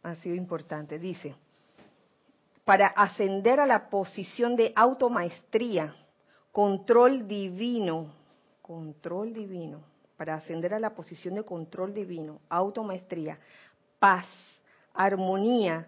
[0.01, 0.97] ha sido importante.
[0.97, 1.35] Dice,
[2.63, 5.95] para ascender a la posición de automaestría,
[6.51, 8.13] control divino,
[8.61, 9.81] control divino,
[10.15, 13.39] para ascender a la posición de control divino, automaestría,
[13.99, 14.25] paz,
[14.93, 15.87] armonía,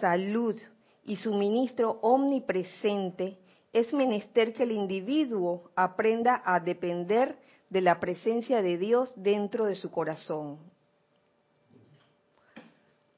[0.00, 0.56] salud
[1.04, 3.38] y suministro omnipresente,
[3.72, 7.36] es menester que el individuo aprenda a depender
[7.70, 10.58] de la presencia de Dios dentro de su corazón.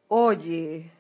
[0.09, 0.90] Oye,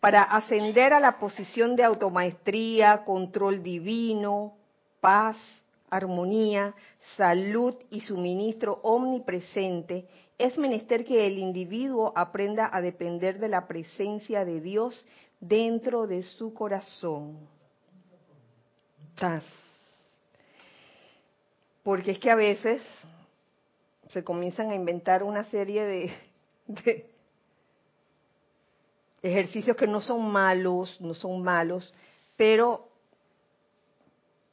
[0.00, 4.54] para ascender a la posición de automaestría, control divino,
[5.00, 5.36] paz,
[5.90, 6.74] armonía,
[7.16, 10.08] salud y suministro omnipresente,
[10.38, 15.06] es menester que el individuo aprenda a depender de la presencia de Dios
[15.42, 17.36] dentro de su corazón.
[21.82, 22.80] Porque es que a veces
[24.08, 26.12] se comienzan a inventar una serie de,
[26.68, 27.10] de
[29.22, 31.92] ejercicios que no son malos, no son malos,
[32.36, 32.88] pero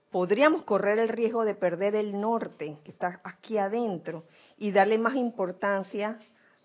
[0.10, 4.24] podríamos correr el riesgo de perder el norte que está aquí adentro
[4.58, 6.20] y darle más importancia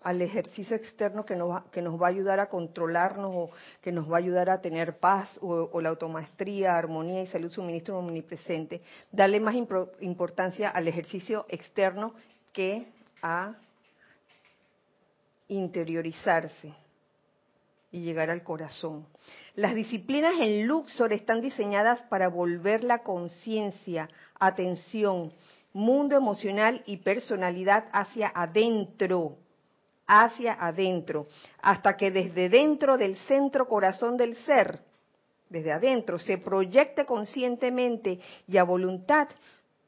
[0.05, 3.49] al ejercicio externo que nos, va, que nos va a ayudar a controlarnos o
[3.81, 7.97] que nos va a ayudar a tener paz o, la automaestría, armonía y salud suministro
[7.97, 8.81] omnipresente,
[9.11, 12.13] darle más importancia al ejercicio externo
[12.53, 12.85] que
[13.23, 13.55] a
[15.47, 16.71] interiorizarse
[17.91, 19.07] y llegar al corazón.
[19.55, 24.07] Las disciplinas en Luxor están diseñadas para volver la conciencia,
[24.39, 25.33] atención,
[25.73, 29.39] mundo emocional y personalidad hacia adentro,
[30.07, 31.27] hacia adentro,
[31.61, 34.79] hasta que desde dentro del centro corazón del ser,
[35.49, 39.27] desde adentro, se proyecte conscientemente y a voluntad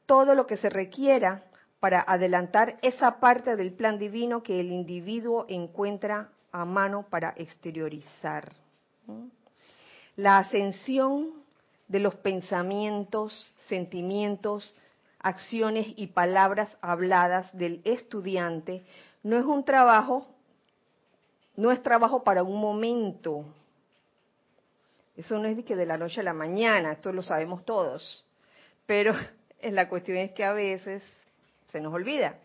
[0.06, 1.42] todo lo que se requiera
[1.80, 8.52] para adelantar esa parte del plan divino que el individuo encuentra a mano para exteriorizar.
[10.16, 11.34] La ascensión
[11.86, 14.74] de los pensamientos, sentimientos,
[15.20, 18.84] acciones y palabras habladas del estudiante
[19.22, 20.26] no es un trabajo,
[21.56, 23.44] no es trabajo para un momento.
[25.16, 28.26] Eso no es de que de la noche a la mañana, esto lo sabemos todos.
[28.86, 29.14] Pero
[29.62, 31.02] la cuestión es que a veces
[31.70, 32.38] se nos olvida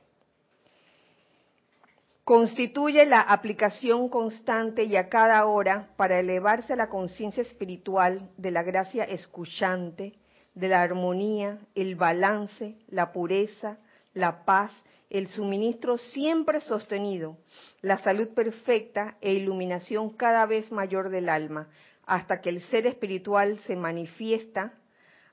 [2.23, 8.51] constituye la aplicación constante y a cada hora para elevarse a la conciencia espiritual de
[8.51, 10.13] la gracia escuchante,
[10.55, 13.77] de la armonía, el balance, la pureza,
[14.13, 14.71] la paz,
[15.09, 17.37] el suministro siempre sostenido,
[17.81, 21.67] la salud perfecta e iluminación cada vez mayor del alma,
[22.05, 24.73] hasta que el ser espiritual se manifiesta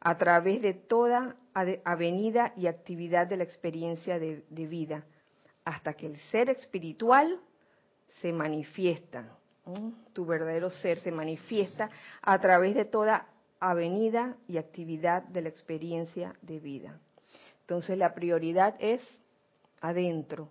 [0.01, 1.36] a través de toda
[1.85, 5.05] avenida y actividad de la experiencia de, vida
[5.65, 7.39] hasta que el ser espiritual
[8.20, 9.36] se manifiesta,
[10.12, 11.89] tu verdadero ser se manifiesta
[12.23, 13.27] a través de toda
[13.61, 16.98] avenida y actividad de la experiencia de vida.
[17.70, 19.01] Entonces la prioridad es
[19.80, 20.48] adentro,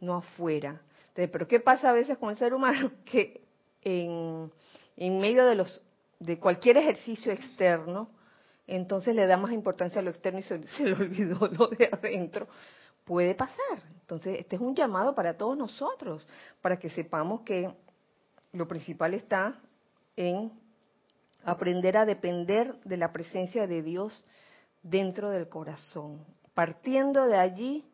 [0.00, 0.80] no afuera.
[1.12, 2.90] Pero ¿qué pasa a veces con el ser humano?
[3.04, 3.42] Que
[3.82, 4.50] en,
[4.96, 5.84] en medio de, los,
[6.20, 8.08] de cualquier ejercicio externo,
[8.66, 11.90] entonces le da más importancia a lo externo y se, se le olvidó lo de
[11.92, 12.48] adentro.
[13.04, 16.26] Puede pasar, entonces, este es un llamado para todos nosotros,
[16.62, 17.70] para que sepamos que
[18.54, 19.60] lo principal está
[20.16, 20.50] en
[21.44, 24.24] aprender a depender de la presencia de Dios
[24.82, 26.24] dentro del corazón.
[26.54, 27.84] Partiendo de allí,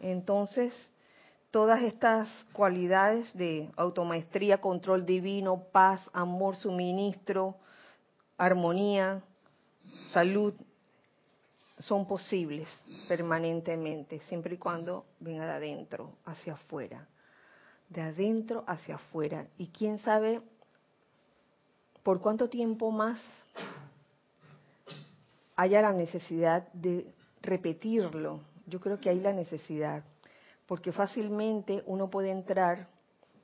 [0.00, 0.72] entonces,
[1.50, 7.56] todas estas cualidades de automaestría, control divino, paz, amor, suministro,
[8.36, 9.22] armonía,
[10.10, 10.54] salud,
[11.78, 12.68] son posibles
[13.08, 17.06] permanentemente, siempre y cuando venga de adentro hacia afuera.
[17.88, 19.46] De adentro hacia afuera.
[19.58, 20.40] Y quién sabe
[22.02, 23.20] por cuánto tiempo más
[25.56, 27.06] haya la necesidad de
[27.44, 28.40] repetirlo.
[28.66, 30.02] Yo creo que hay la necesidad,
[30.66, 32.88] porque fácilmente uno puede entrar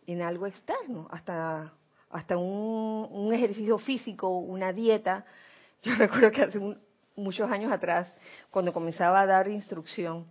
[0.07, 1.73] en algo externo, hasta,
[2.11, 5.25] hasta un, ejercicio físico, una dieta.
[5.83, 6.77] Yo recuerdo que hace
[7.17, 8.09] muchos años atrás,
[8.51, 10.27] cuando comenzaba a dar instrucción,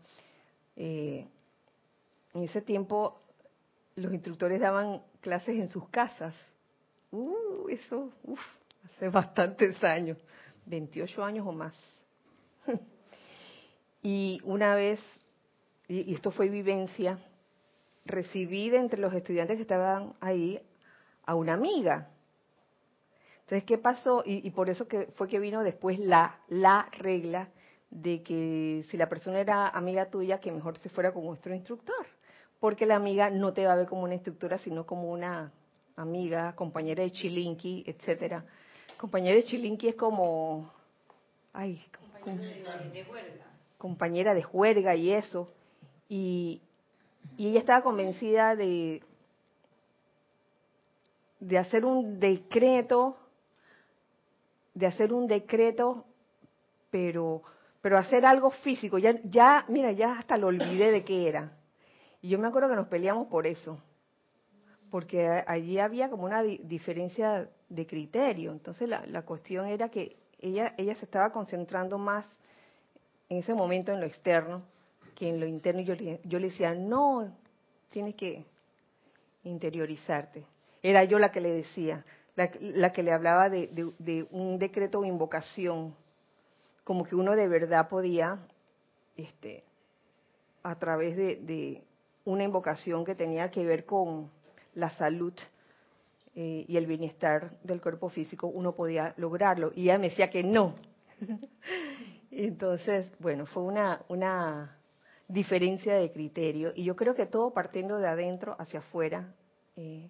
[0.75, 1.27] eh,
[2.33, 3.21] en ese tiempo
[3.95, 6.33] los instructores daban clases en sus casas.
[7.11, 8.11] Uh, eso,
[8.85, 10.17] hace bastantes años,
[10.65, 11.75] 28 años o más.
[14.01, 14.99] y una vez,
[15.87, 17.19] y esto fue vivencia,
[18.05, 20.59] recibí de entre los estudiantes que estaban ahí
[21.25, 22.09] a una amiga.
[23.41, 24.23] Entonces, ¿qué pasó?
[24.25, 27.49] Y, por eso que fue que vino después la, la regla
[27.89, 32.05] de que si la persona era amiga tuya, que mejor se fuera con nuestro instructor
[32.59, 35.51] porque la amiga no te va a ver como una instructora, sino como una
[35.95, 38.45] amiga, compañera de chilinki, etcétera.
[38.97, 40.71] Compañera de chilinki es como,
[41.53, 41.81] ay,
[42.25, 43.45] de, juerga.
[43.79, 45.51] Compañera de juerga y eso.
[46.07, 46.61] Y,
[47.35, 49.01] y ella estaba convencida de,
[51.39, 53.17] de hacer un decreto,
[54.75, 56.05] de hacer un decreto,
[56.91, 57.41] pero,
[57.81, 58.99] pero hacer algo físico.
[58.99, 61.55] Ya, ya, mira, ya hasta lo olvidé de qué era
[62.21, 63.81] y yo me acuerdo que nos peleamos por eso,
[64.91, 68.51] porque allí había como una diferencia de criterio.
[68.51, 72.25] Entonces la, la cuestión era que ella, ella se estaba concentrando más
[73.29, 74.63] en ese momento en lo externo
[75.15, 75.81] que en lo interno.
[75.81, 77.31] Yo, yo le decía, no,
[77.89, 78.43] tienes que
[79.43, 80.43] interiorizarte.
[80.81, 85.05] Era yo la que le decía, la, que le hablaba de, de, un decreto o
[85.05, 85.93] invocación,
[86.83, 88.39] como que uno de verdad podía,
[89.17, 89.63] este,
[90.63, 91.83] a través de,
[92.25, 94.29] una invocación que tenía que ver con
[94.75, 95.33] la salud
[96.35, 99.71] eh, y el bienestar del cuerpo físico, uno podía lograrlo.
[99.75, 100.75] Y ella me decía que no.
[102.31, 104.75] Entonces, bueno, fue una,
[105.27, 106.71] diferencia de criterio.
[106.75, 109.31] Y yo creo que todo partiendo de adentro hacia afuera,
[109.75, 110.09] eh,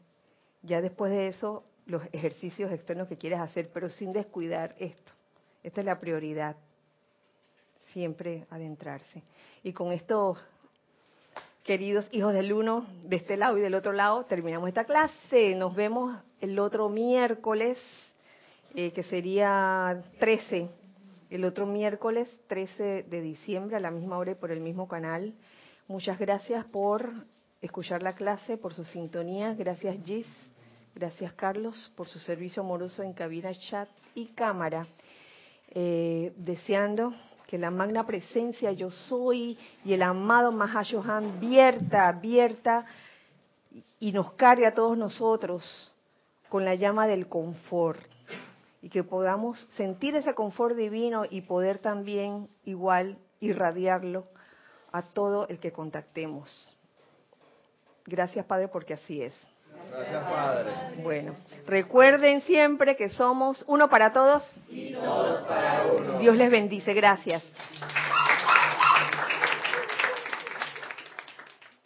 [0.62, 5.12] ya después de eso, los ejercicios externos que quieres hacer, pero sin descuidar esto.
[5.62, 6.56] Esta es la prioridad,
[7.88, 9.22] siempre adentrarse.
[9.62, 10.38] Y con esto
[11.70, 15.54] queridos hijos del uno, de este lado y del otro lado, terminamos esta clase.
[15.54, 17.78] Nos vemos el otro miércoles,
[18.74, 20.68] eh, que sería 13,
[21.30, 25.34] el otro miércoles 13 de diciembre a la misma hora y por el mismo canal.
[25.88, 27.12] Muchas gracias por
[27.62, 29.54] escuchar la clase, por su sintonía.
[29.54, 30.28] Gracias Gis,
[30.96, 34.88] gracias Carlos por su servicio amoroso en cabina, chat y cámara.
[35.72, 37.14] Eh, deseando
[37.46, 42.86] que la magna presencia yo soy y el amado Mahashohan vierta, vierta
[44.00, 45.64] y nos cargue a todos nosotros
[46.48, 48.02] con la llama del confort
[48.82, 54.26] y que podamos sentir ese confort divino y poder también igual irradiarlo
[54.92, 56.76] a todo el que contactemos.
[58.06, 59.36] Gracias Padre porque así es.
[59.92, 60.72] Gracias, Padre.
[61.04, 61.36] Bueno,
[61.66, 66.20] recuerden siempre que somos uno para todos y todos para uno.
[66.20, 66.94] Dios les bendice.
[66.94, 67.44] Gracias.